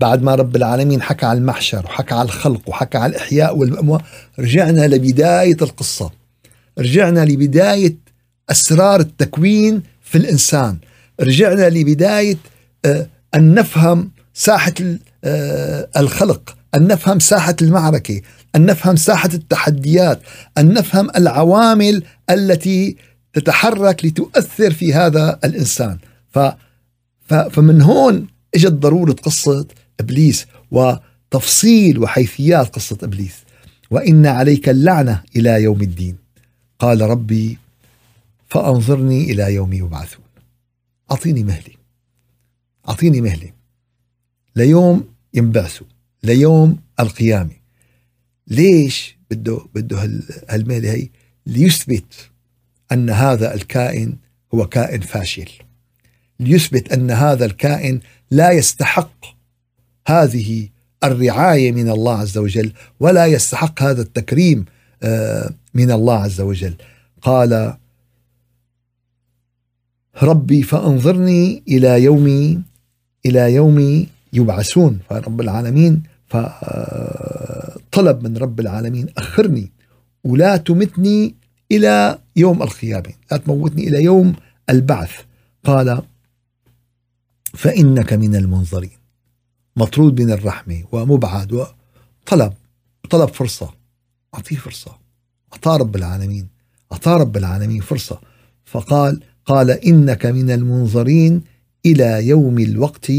بعد 0.00 0.22
ما 0.22 0.34
رب 0.34 0.56
العالمين 0.56 1.02
حكى 1.02 1.26
على 1.26 1.38
المحشر 1.38 1.84
وحكى 1.84 2.14
على 2.14 2.24
الخلق 2.24 2.68
وحكى 2.68 2.98
على 2.98 3.10
الإحياء 3.10 3.56
والأموات 3.56 4.02
رجعنا 4.38 4.86
لبداية 4.86 5.56
القصة. 5.62 6.10
رجعنا 6.78 7.24
لبداية 7.24 7.96
أسرار 8.50 9.00
التكوين 9.00 9.82
في 10.02 10.18
الإنسان. 10.18 10.78
رجعنا 11.20 11.68
لبداية 11.68 12.36
آه، 12.84 13.06
أن 13.34 13.54
نفهم 13.54 14.10
ساحة 14.34 14.74
آه، 15.24 15.88
الخلق 15.96 16.56
أن 16.74 16.86
نفهم 16.86 17.18
ساحة 17.18 17.56
المعركة. 17.62 18.20
أن 18.56 18.66
نفهم 18.66 18.96
ساحة 18.96 19.30
التحديات 19.34 20.22
أن 20.58 20.74
نفهم 20.74 21.10
العوامل 21.16 22.02
التي 22.30 22.96
تتحرك 23.32 24.04
لتؤثر 24.04 24.70
في 24.70 24.94
هذا 24.94 25.38
الإنسان. 25.44 25.98
ف 26.30 26.38
فمن 27.28 27.82
هون 27.82 28.26
إجت 28.54 28.72
ضرورة 28.72 29.12
قصة 29.12 29.66
إبليس 30.00 30.46
وتفصيل 30.70 31.98
وحيثيات 31.98 32.74
قصة 32.74 32.98
إبليس. 33.02 33.34
وإن 33.90 34.26
عليك 34.26 34.68
اللعنة 34.68 35.22
إلى 35.36 35.62
يوم 35.62 35.80
الدين. 35.82 36.16
قال 36.78 37.00
ربي 37.00 37.58
فأنظرني 38.48 39.32
إلى 39.32 39.54
يوم 39.54 39.72
يبعثون. 39.72 40.24
أعطيني 41.10 41.42
مهله 41.42 41.74
أعطيني 42.88 43.20
مهله 43.20 43.50
ليوم 44.56 45.08
ينبعثوا 45.34 45.86
ليوم 46.22 46.78
القيامة. 47.00 47.61
ليش 48.52 49.18
بده 49.30 49.58
بده 49.74 50.10
هالمهله 50.48 50.92
هي؟ 50.92 51.08
ليثبت 51.46 52.30
أن 52.92 53.10
هذا 53.10 53.54
الكائن 53.54 54.16
هو 54.54 54.66
كائن 54.66 55.00
فاشل. 55.00 55.48
ليثبت 56.40 56.92
أن 56.92 57.10
هذا 57.10 57.44
الكائن 57.44 58.00
لا 58.30 58.50
يستحق 58.50 59.24
هذه 60.08 60.68
الرعاية 61.04 61.72
من 61.72 61.88
الله 61.90 62.18
عز 62.18 62.38
وجل 62.38 62.72
ولا 63.00 63.26
يستحق 63.26 63.82
هذا 63.82 64.02
التكريم 64.02 64.64
آه، 65.02 65.50
من 65.74 65.90
الله 65.90 66.14
عز 66.14 66.40
وجل. 66.40 66.74
قال 67.22 67.76
ربي 70.22 70.62
فأنظرني 70.62 71.62
إلى 71.68 72.02
يوم 72.02 72.26
إلى 73.26 73.54
يوم 73.54 74.06
يبعثون. 74.32 74.98
فرب 75.10 75.40
العالمين 75.40 76.02
فطلب 77.92 78.28
من 78.28 78.36
رب 78.36 78.60
العالمين 78.60 79.06
أخرني 79.16 79.72
ولا 80.24 80.56
تمتني 80.56 81.34
إلى 81.72 82.18
يوم 82.36 82.62
القيامه 82.62 83.12
لا 83.30 83.36
تموتني 83.36 83.88
إلى 83.88 84.04
يوم 84.04 84.34
البعث. 84.70 85.10
قال 85.64 86.02
فإنك 87.54 88.12
من 88.12 88.36
المنظرين 88.36 88.90
مطرود 89.76 90.20
من 90.20 90.30
الرحمة 90.30 90.84
ومبعد 90.92 91.52
وطلب 91.52 92.52
طلب 93.10 93.28
فرصة 93.28 93.74
أعطيه 94.34 94.56
فرصة 94.56 94.98
أعطاه 95.52 95.76
رب 95.76 95.96
العالمين 95.96 96.48
أعطاه 96.92 97.16
رب 97.16 97.36
العالمين 97.36 97.80
فرصة. 97.80 98.20
فقال 98.64 99.20
قال 99.46 99.70
إنك 99.70 100.26
من 100.26 100.50
المنظرين 100.50 101.42
إلى 101.86 102.26
يوم 102.26 102.58
الوقت 102.58 103.12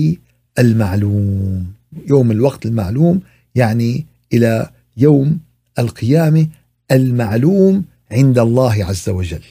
المعلوم. 0.60 1.74
يوم 2.10 2.32
الوقت 2.32 2.66
المعلوم 2.66 3.22
يعني 3.56 4.06
إلى 4.34 4.70
يوم 4.98 5.40
القيامة 5.80 6.48
المعلوم 6.92 7.86
عند 8.12 8.40
الله 8.40 8.86
عز 8.86 9.10
وجل 9.10 9.44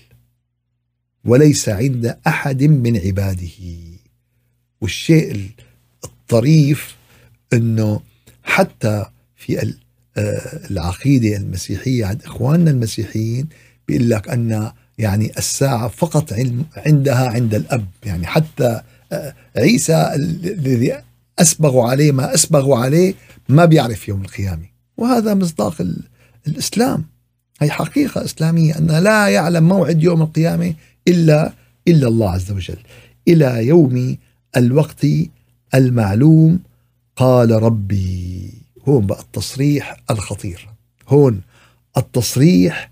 وليس 1.24 1.68
عند 1.68 2.16
أحد 2.26 2.62
من 2.62 2.96
عباده. 2.96 3.48
والشيء 4.80 5.50
الطريف 6.04 6.96
إنه 7.52 8.00
حتى 8.42 9.06
في 9.36 9.74
آه، 10.16 10.70
العقيدة 10.70 11.36
المسيحية 11.36 12.06
عند 12.06 12.22
إخواننا 12.22 12.70
المسيحيين 12.70 13.48
بيقول 13.88 14.10
لك 14.10 14.28
أن 14.28 14.72
يعني 14.98 15.32
الساعة 15.38 15.88
فقط 15.88 16.32
عندها 16.76 17.28
عند 17.28 17.54
الأب. 17.54 17.86
يعني 18.04 18.26
حتى 18.26 18.80
آه، 19.12 19.34
عيسى 19.56 20.12
الذي 20.14 21.02
أسبغوا 21.38 21.88
عليه 21.88 22.12
ما 22.12 22.34
أسبغوا 22.34 22.76
عليه 22.78 23.14
ما 23.48 23.64
بيعرف 23.64 24.08
يوم 24.08 24.22
القيامة. 24.22 24.71
وهذا 24.96 25.34
مصداق 25.34 25.86
الإسلام. 26.46 27.04
هي 27.60 27.70
حقيقة 27.70 28.24
إسلامية 28.24 28.78
أن 28.78 28.86
لا 28.86 29.28
يعلم 29.28 29.68
موعد 29.68 30.02
يوم 30.02 30.22
القيامة 30.22 30.74
الا 31.08 31.52
إلا 31.88 32.08
الله 32.08 32.30
عز 32.30 32.50
وجل. 32.50 32.78
إلى 33.28 33.66
يوم 33.66 34.16
الوقت 34.56 35.06
المعلوم 35.74 36.60
قال 37.16 37.50
ربي. 37.50 38.50
هون 38.88 39.06
بقى 39.06 39.20
التصريح 39.20 39.96
الخطير. 40.10 40.68
هون 41.08 41.40
التصريح 41.96 42.90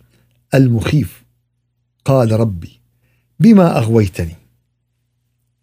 المخيف. 0.55 1.24
قال 2.05 2.33
ربي 2.33 2.81
بما 3.41 3.79
أغويتني. 3.79 4.37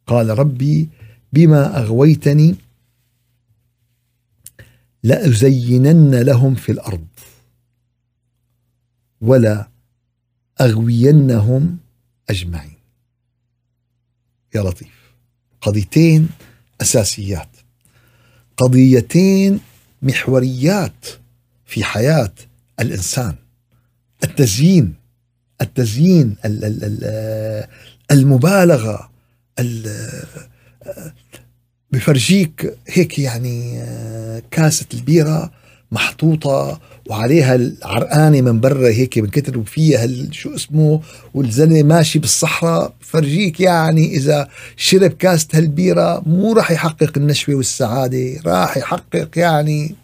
قال 0.07 0.39
ربي 0.39 0.89
بما 1.33 1.79
أغويتني 1.79 2.55
لأزينن 5.07 6.15
لهم 6.15 6.55
في 6.55 6.71
الأرض. 6.71 7.07
ولا 9.21 9.67
أغوينهم 10.61 11.77
أجمعين. 12.29 12.77
يا 14.55 14.61
لطيف. 14.61 15.13
قضيتين 15.61 16.29
أساسيات. 16.81 17.49
قضيتين 18.57 19.59
محوريات 20.01 21.05
في 21.65 21.83
حياة 21.83 22.33
الإنسان. 22.79 23.35
التزيين 24.23 24.95
التزيين 25.61 26.35
المبالغة 28.11 29.11
بفرجيك 31.91 32.77
هيك 32.87 33.19
يعني 33.19 33.83
كاسة 34.51 34.85
البيرة 34.93 35.51
محطوطة 35.91 36.79
وعليها 37.09 37.55
العرقانة 37.55 38.41
من 38.41 38.59
برا 38.59 38.87
هيك 38.87 39.17
من 39.17 39.27
كتر 39.27 39.63
فيها 39.63 40.07
شو 40.31 40.55
اسمه 40.55 41.01
والزلمة 41.33 41.83
ماشي 41.83 42.19
بالصحراء. 42.19 42.93
فرجيك 42.99 43.59
يعني 43.59 44.15
إذا 44.15 44.47
شرب 44.75 45.11
كاسة 45.11 45.47
هالبيرة 45.53 46.23
مو 46.25 46.53
راح 46.53 46.71
يحقق 46.71 47.17
النشوة 47.17 47.55
والسعادة 47.55 48.41
راح 48.45 48.77
يحقق 48.77 49.29
يعني 49.35 49.95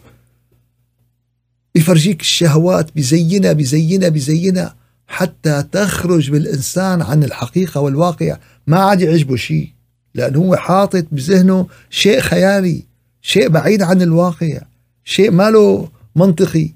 بفرجيك 1.76 2.22
الشهوات 2.22 2.96
بزينها 2.96 3.54
بزينها 3.54 4.10
بزينها 4.10 4.76
حتى 5.08 5.64
تخرج 5.72 6.32
بالإنسان 6.32 7.02
عن 7.02 7.24
الحقيقة 7.24 7.82
والواقع. 7.82 8.38
ما 8.68 8.80
عاد 8.80 9.02
يعجبه 9.02 9.36
شيء 9.36 9.70
لأنه 10.16 10.40
هو 10.40 10.56
حاطط 10.56 11.06
بذهنه 11.12 11.68
شيء 11.90 12.20
خيالي 12.20 12.84
شيء 13.22 13.50
بعيد 13.50 13.82
عن 13.82 14.02
الواقع 14.02 14.62
شيء 15.04 15.32
ما 15.32 15.52
له 15.52 15.90
منطقي. 16.16 16.70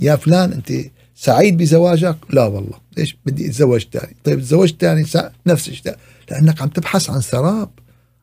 يا 0.00 0.16
فلان 0.16 0.52
أنت 0.52 0.72
سعيد 1.14 1.56
بزواجك؟ 1.56 2.16
لا 2.30 2.44
والله. 2.44 2.78
ليش 2.96 3.16
بدي 3.26 3.46
أتزوج 3.46 3.84
تاني؟ 3.84 4.16
طيب 4.24 4.40
تزوج 4.40 4.72
تاني 4.72 5.06
نفس 5.46 5.68
الشيء. 5.68 5.96
لأنك 6.30 6.62
عم 6.62 6.68
تبحث 6.68 7.10
عن 7.10 7.20
سراب 7.20 7.70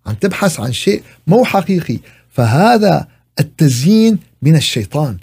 عم 0.06 0.14
تبحث 0.14 0.60
عن 0.60 0.74
شيء 0.74 1.04
مو 1.28 1.46
حقيقي. 1.46 2.00
فهذا 2.30 3.08
التزيين 3.40 4.20
من 4.42 4.56
الشيطان. 4.56 5.18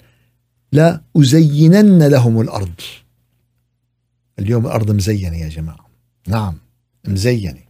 لا 0.71 1.01
أزينن 1.17 2.03
لهم 2.03 2.41
الأرض. 2.41 2.81
اليوم 4.39 4.65
الأرض 4.65 4.91
مزينة 4.91 5.37
يا 5.37 5.49
جماعة. 5.49 5.89
نعم 6.27 6.57
مزينة. 7.07 7.68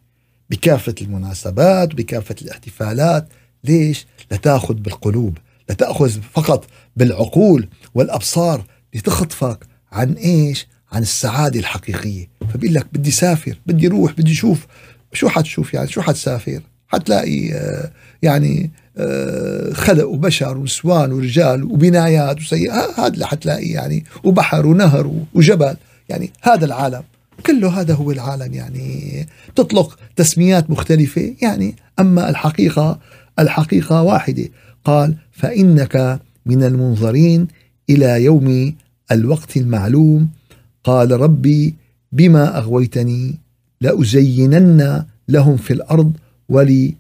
بكافة 0.50 0.96
المناسبات 1.02 1.96
بكافة 1.96 2.36
الاحتفالات. 2.42 3.28
ليش؟ 3.64 4.08
لتأخذ 4.32 4.74
بالقلوب 4.74 5.38
لتأخذ 5.70 6.12
فقط 6.34 6.66
بالعقول 6.96 7.68
والأبصار 7.96 8.64
لتخطفك 8.94 9.66
عن 9.92 10.14
إيش؟ 10.14 10.68
عن 10.92 11.02
السعادة 11.02 11.60
الحقيقية. 11.60 12.30
فبيقول 12.54 12.76
لك 12.76 12.88
بدي 12.94 13.12
سافر 13.12 13.60
بدي 13.66 13.88
روح 13.88 14.14
بدي 14.14 14.34
شوف. 14.34 14.68
شو 15.14 15.30
حتشوف 15.30 15.74
يعني؟ 15.74 15.88
شو 15.88 16.02
حتسافر؟ 16.02 16.62
حتلاقي 16.88 17.54
آه، 17.54 17.92
يعني 18.22 18.72
آه، 18.98 19.74
خلق 19.74 20.08
وبشر 20.08 20.58
ونسوان 20.58 21.12
ورجال 21.12 21.64
وبنايات 21.64 22.40
وسيئات. 22.40 23.00
هذا 23.00 23.08
اللي 23.08 23.28
حتلاقيه 23.28 23.74
يعني. 23.74 24.06
وبحر 24.24 24.68
ونهر 24.68 25.12
وجبل. 25.34 25.76
يعني 26.10 26.32
هذا 26.42 26.66
العالم. 26.66 27.04
كله 27.46 27.82
هذا 27.82 27.94
هو 27.94 28.12
العالم 28.12 28.54
يعني 28.54 29.28
تطلق 29.56 30.00
تسميات 30.16 30.70
مختلفة 30.70 31.36
يعني 31.42 31.76
أما 32.00 32.30
الحقيقة 32.30 33.00
الحقيقة 33.40 34.02
واحدة. 34.02 34.50
قال 34.86 35.16
فإنك 35.32 36.20
من 36.46 36.64
المنظرين 36.64 37.48
إلى 37.90 38.24
يوم 38.24 38.76
الوقت 39.12 39.58
المعلوم. 39.58 40.30
قال 40.84 41.12
ربي 41.12 41.76
بما 42.12 42.58
أغويتني 42.58 43.36
لأزينن 43.82 45.06
لهم 45.28 45.58
في 45.58 45.74
الأرض 45.74 46.14
ولي 46.50 46.96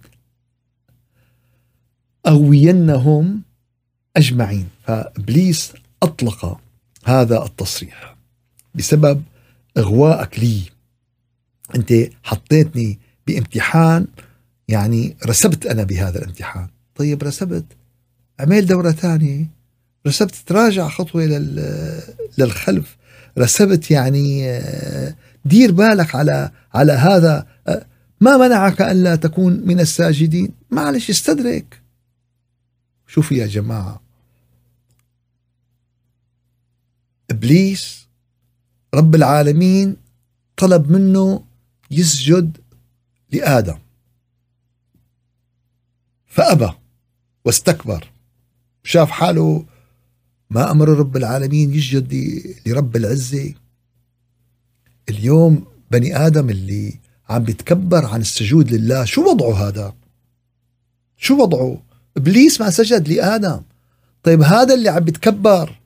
أغوينهم 2.27 3.41
أجمعين. 4.17 4.67
فإبليس 4.83 5.73
أطلق 6.03 6.59
هذا 7.05 7.45
التصريح 7.45 8.15
بسبب 8.75 9.23
إغوائك 9.77 10.39
لي. 10.39 10.61
أنت 11.75 11.93
حطيتني 12.23 12.99
بامتحان 13.27 14.07
يعني 14.67 15.17
رسبت 15.25 15.65
أنا 15.65 15.83
بهذا 15.83 16.19
الامتحان. 16.19 16.67
طيب 16.95 17.23
رسبت. 17.23 17.65
عمل 18.39 18.65
دورة 18.65 18.91
ثانية. 18.91 19.45
رسبت 20.07 20.35
تراجع 20.35 20.89
خطوة 20.89 21.25
للخلف. 22.37 22.97
رسبت 23.37 23.91
يعني 23.91 24.49
آه، 24.49 25.15
دير 25.45 25.71
بالك 25.71 26.15
على 26.15 26.51
على 26.73 26.91
هذا. 26.93 27.47
آه، 27.67 27.85
ما 28.21 28.37
منعك 28.37 28.81
ألا 28.81 29.15
تكون 29.15 29.61
من 29.65 29.79
الساجدين؟ 29.79 30.51
معلش 30.71 31.09
استدرك. 31.09 31.81
شوفوا 33.07 33.37
يا 33.37 33.47
جماعة. 33.47 34.01
إبليس 37.29 38.08
رب 38.93 39.15
العالمين 39.15 39.95
طلب 40.57 40.91
منه 40.91 41.43
يسجد 41.91 42.57
لآدم. 43.31 43.77
فأبى 46.25 46.71
واستكبر 47.45 48.11
شاف 48.83 49.11
حاله 49.11 49.65
ما 50.49 50.71
أمر 50.71 50.89
رب 50.89 51.17
العالمين 51.17 51.73
يسجد 51.73 52.41
لرب 52.65 52.95
العزة. 52.95 53.53
اليوم 55.09 55.65
بني 55.91 56.17
آدم 56.17 56.49
اللي 56.49 56.99
عم 57.29 57.43
بيتكبر 57.43 58.05
عن 58.05 58.21
السجود 58.21 58.71
لله 58.71 59.05
شو 59.05 59.31
وضعه 59.31 59.67
هذا؟ 59.67 59.95
شو 61.17 61.41
وضعه؟ 61.41 61.83
إبليس 62.17 62.61
ما 62.61 62.69
سجد 62.69 63.07
لآدم. 63.07 63.61
طيب 64.23 64.41
هذا 64.41 64.73
اللي 64.73 64.89
عم 64.89 64.99
بيتكبر 64.99 65.79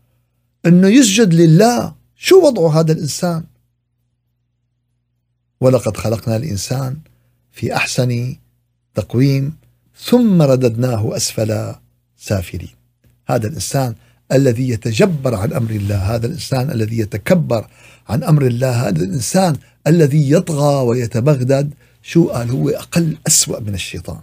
إنه 0.66 0.88
يسجد 0.88 1.34
لله. 1.34 1.96
شو 2.26 2.36
وضعه 2.46 2.80
هذا 2.80 2.92
الإنسان؟ 2.92 3.44
ولقد 5.62 5.98
خلقنا 5.98 6.36
الإنسان 6.36 6.98
في 7.52 7.76
أحسن 7.76 8.36
تقويم 8.96 9.56
ثم 9.98 10.42
رددناه 10.42 11.16
أسفل 11.16 11.76
سافلين. 12.18 12.76
هذا 13.28 13.48
الإنسان 13.48 13.96
الذي 14.32 14.70
يتجبر 14.70 15.36
عن 15.36 15.54
أمر 15.54 15.72
الله 15.72 16.16
هذا 16.16 16.28
الإنسان 16.28 16.72
الذي 16.72 16.98
يتكبر 16.98 17.68
عن 18.10 18.24
أمر 18.24 18.48
الله 18.48 18.88
هذا 18.88 19.04
الإنسان 19.04 19.56
الذي 19.88 20.32
يطغى 20.32 20.84
ويتبغدد. 20.88 21.74
شو 22.02 22.30
قال؟ 22.30 22.50
هو 22.50 22.70
أقل 22.70 23.18
أسوأ 23.28 23.60
من 23.60 23.74
الشيطان. 23.74 24.22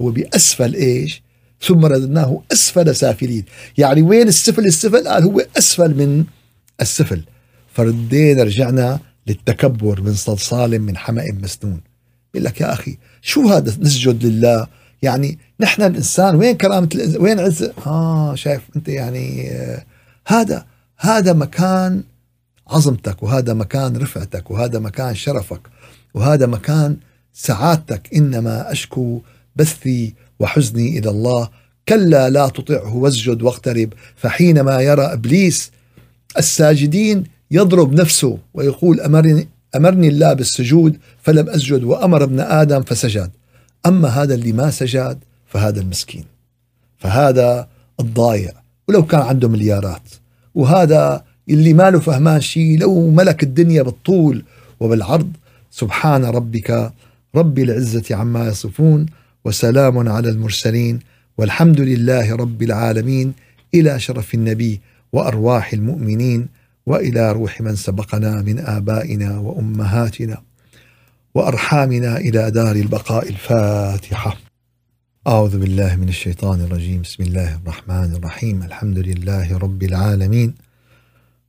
هو 0.00 0.10
بأسفل 0.10 0.74
إيش؟ 0.74 1.22
ثم 1.60 1.86
رددناه 1.86 2.42
أسفل 2.52 2.96
سافلين. 2.96 3.44
يعني 3.78 4.02
وين 4.02 4.28
السفل؟ 4.28 4.66
السفل 4.66 5.08
قال 5.08 5.24
هو 5.24 5.46
أسفل 5.58 5.94
من 5.94 6.24
السفل. 6.80 7.22
فردينا 7.76 8.42
رجعنا 8.42 8.98
للتكبر 9.26 10.00
من 10.00 10.14
صلصال 10.14 10.78
من 10.82 10.96
حمأ 10.96 11.24
مسنون. 11.42 11.80
بيقول 12.34 12.44
لك 12.44 12.60
يا 12.60 12.72
أخي 12.72 12.98
شو 13.22 13.48
هذا 13.48 13.76
نسجد 13.80 14.26
لله؟ 14.26 14.66
يعني 15.02 15.38
نحن 15.60 15.82
الإنسان 15.82 16.34
وين 16.34 16.56
كرامة 16.56 16.88
الإنسان 16.94 17.22
وين 17.22 17.40
عزة 17.40 17.72
آه 17.86 18.34
شايف 18.34 18.60
أنت 18.76 18.88
يعني 18.88 19.50
آه 19.50 19.84
هذا 20.26 20.66
هذا 20.98 21.32
مكان 21.32 22.02
عظمتك 22.68 23.22
وهذا 23.22 23.54
مكان 23.54 23.96
رفعتك 23.96 24.50
وهذا 24.50 24.78
مكان 24.78 25.14
شرفك 25.14 25.60
وهذا 26.14 26.46
مكان 26.46 26.96
سعادتك. 27.32 28.14
إنما 28.14 28.72
أشكو 28.72 29.20
بثي 29.56 30.14
وحزني 30.38 30.98
إلى 30.98 31.10
الله. 31.10 31.48
كلا 31.88 32.30
لا 32.30 32.48
تطعه 32.48 32.96
واسجد 32.96 33.42
واقترب. 33.42 33.92
فحينما 34.16 34.80
يرى 34.80 35.02
إبليس 35.02 35.70
الساجدين 36.38 37.35
يضرب 37.50 37.92
نفسه 37.92 38.38
ويقول 38.54 39.00
امرني 39.00 39.48
أمرني 39.76 40.08
الله 40.08 40.32
بالسجود 40.32 40.96
فلم 41.22 41.48
أسجد 41.48 41.84
وأمر 41.84 42.24
ابن 42.24 42.40
آدم 42.40 42.82
فسجد. 42.82 43.30
أما 43.86 44.08
هذا 44.08 44.34
اللي 44.34 44.52
ما 44.52 44.70
سجد 44.70 45.18
فهذا 45.46 45.80
المسكين. 45.80 46.24
فهذا 46.98 47.68
الضايع. 48.00 48.52
ولو 48.88 49.06
كان 49.06 49.20
عنده 49.20 49.48
مليارات. 49.48 50.02
وهذا 50.54 51.24
اللي 51.48 51.72
ما 51.72 51.90
له 51.90 52.00
فهمان 52.00 52.40
شيء 52.40 52.78
لو 52.78 53.10
ملك 53.10 53.42
الدنيا 53.42 53.82
بالطول 53.82 54.44
وبالعرض. 54.80 55.32
سبحان 55.70 56.24
ربك 56.24 56.92
رب 57.34 57.58
العزة 57.58 58.16
عما 58.16 58.48
يصفون 58.48 59.06
وسلام 59.44 60.08
على 60.08 60.28
المرسلين 60.28 60.98
والحمد 61.38 61.80
لله 61.80 62.36
رب 62.36 62.62
العالمين 62.62 63.32
إلى 63.74 64.00
شرف 64.00 64.34
النبي 64.34 64.80
وأرواح 65.12 65.72
المؤمنين. 65.72 66.48
وإلى 66.86 67.32
روح 67.32 67.60
من 67.60 67.76
سبقنا 67.76 68.42
من 68.42 68.58
آبائنا 68.58 69.38
وأمهاتنا 69.38 70.42
وأرحامنا 71.34 72.16
إلى 72.16 72.50
دار 72.50 72.76
البقاء 72.76 73.28
الفاتحة. 73.28 74.36
أعوذ 75.26 75.58
بالله 75.58 75.96
من 75.96 76.08
الشيطان 76.08 76.60
الرجيم، 76.60 77.02
بسم 77.02 77.22
الله 77.22 77.56
الرحمن 77.56 78.14
الرحيم، 78.14 78.62
الحمد 78.62 78.98
لله 78.98 79.58
رب 79.58 79.82
العالمين. 79.82 80.54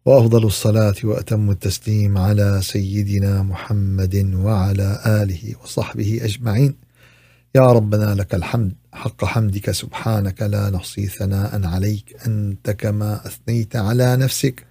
وأفضل 0.06 0.46
الصلاة 0.46 0.96
وأتم 1.04 1.52
التسليم 1.52 2.18
على 2.18 2.60
سيدنا 2.64 3.44
محمد 3.44 4.34
وعلى 4.36 5.02
آله 5.06 5.56
وصحبه 5.64 6.20
أجمعين. 6.24 6.76
يا 7.56 7.72
ربنا 7.72 8.16
لك 8.16 8.36
الحمد 8.36 8.74
حق 8.94 9.26
حمدك 9.26 9.72
سبحانك 9.72 10.42
لا 10.42 10.70
نحصي 10.70 11.08
ثناء 11.08 11.66
عليك 11.66 12.16
أنت 12.28 12.70
كما 12.70 13.28
أثنيت 13.28 13.76
على 13.76 14.16
نفسك 14.16 14.66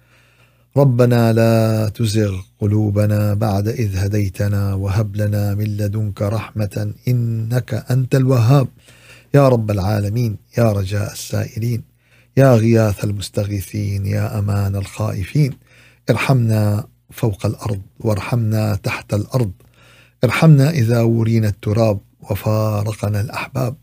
ربنا 0.77 1.33
لا 1.33 1.89
تزغ 1.89 2.35
قلوبنا 2.59 3.33
بعد 3.33 3.67
إذ 3.67 3.97
هديتنا 3.97 4.73
وهب 4.73 5.15
لنا 5.15 5.55
من 5.55 5.77
لدنك 5.77 6.21
رحمة 6.21 6.93
إنك 7.07 7.85
أنت 7.91 8.15
الوهاب. 8.15 8.67
يا 9.33 9.49
رب 9.49 9.71
العالمين 9.71 10.37
يا 10.57 10.71
رجاء 10.71 11.11
السائلين 11.11 11.83
يا 12.37 12.55
غياث 12.55 13.03
المستغيثين 13.03 14.05
يا 14.05 14.39
أمان 14.39 14.75
الخائفين 14.75 15.53
ارحمنا 16.09 16.87
فوق 17.11 17.45
الأرض 17.45 17.81
وارحمنا 17.99 18.75
تحت 18.75 19.13
الأرض. 19.13 19.51
ارحمنا 20.23 20.69
إذا 20.69 21.01
ورينا 21.01 21.47
التراب 21.47 21.99
وفارقنا 22.29 23.21
الأحباب. 23.21 23.75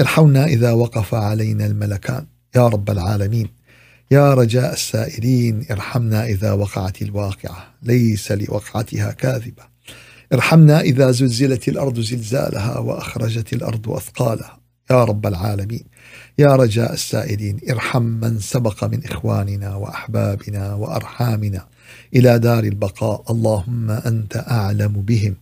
ارحمنا 0.00 0.44
إذا 0.44 0.72
وقف 0.72 1.14
علينا 1.14 1.66
الملكان. 1.66 2.26
يا 2.56 2.68
رب 2.68 2.90
العالمين 2.90 3.48
يا 4.12 4.34
رجاء 4.34 4.72
السائلين 4.72 5.66
ارحمنا 5.70 6.26
إذا 6.26 6.52
وقعت 6.52 7.02
الواقعة. 7.02 7.74
ليس 7.82 8.32
لوقعتها 8.32 9.12
كاذبة. 9.12 9.62
ارحمنا 10.32 10.80
إذا 10.80 11.10
زلزلت 11.10 11.68
الأرض 11.68 12.00
زلزالها 12.00 12.78
وأخرجت 12.78 13.52
الأرض 13.52 13.90
أثقالها. 13.90 14.58
يا 14.90 15.04
رب 15.04 15.26
العالمين. 15.26 15.84
يا 16.38 16.56
رجاء 16.56 16.92
السائلين 16.92 17.58
ارحم 17.70 18.02
من 18.02 18.38
سبق 18.40 18.84
من 18.84 19.04
إخواننا 19.04 19.74
وأحبابنا 19.74 20.74
وأرحامنا 20.74 21.66
إلى 22.14 22.38
دار 22.38 22.64
البقاء. 22.64 23.24
اللهم 23.30 23.90
أنت 23.90 24.44
أعلم 24.50 24.92
بهم 24.92 25.34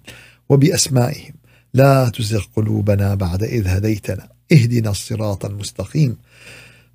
وبأسمائهم. 0.49 1.35
لا 1.75 2.09
تزغ 2.09 2.45
قلوبنا 2.57 3.15
بعد 3.15 3.43
إذ 3.43 3.69
هديتنا. 3.69 4.29
اهدنا 4.53 4.91
الصراط 4.91 5.45
المستقيم. 5.45 6.17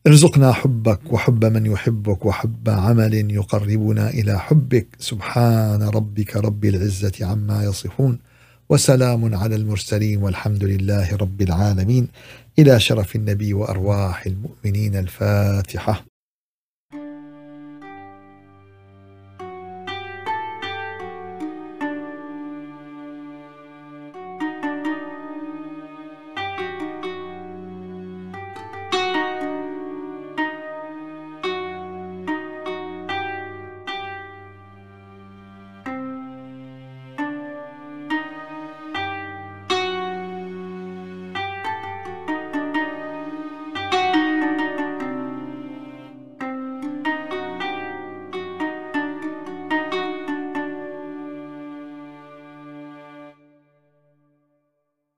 ارزقنا 0.07 0.51
حبك 0.51 1.13
وحب 1.13 1.45
من 1.45 1.65
يحبك 1.65 2.25
وحب 2.25 2.69
عمل 2.69 3.31
يقربنا 3.31 4.09
إلى 4.09 4.39
حبك. 4.39 4.87
سبحان 4.99 5.83
ربك 5.83 6.37
رب 6.37 6.65
العزة 6.65 7.11
عما 7.21 7.63
يصفون 7.63 8.19
وسلام 8.69 9.35
على 9.35 9.55
المرسلين 9.55 10.23
والحمد 10.23 10.63
لله 10.63 11.15
رب 11.15 11.41
العالمين. 11.41 12.07
إلى 12.59 12.79
شرف 12.79 13.15
النبي 13.15 13.53
وأرواح 13.53 14.25
المؤمنين 14.25 14.95
الفاتحة. 14.95 16.05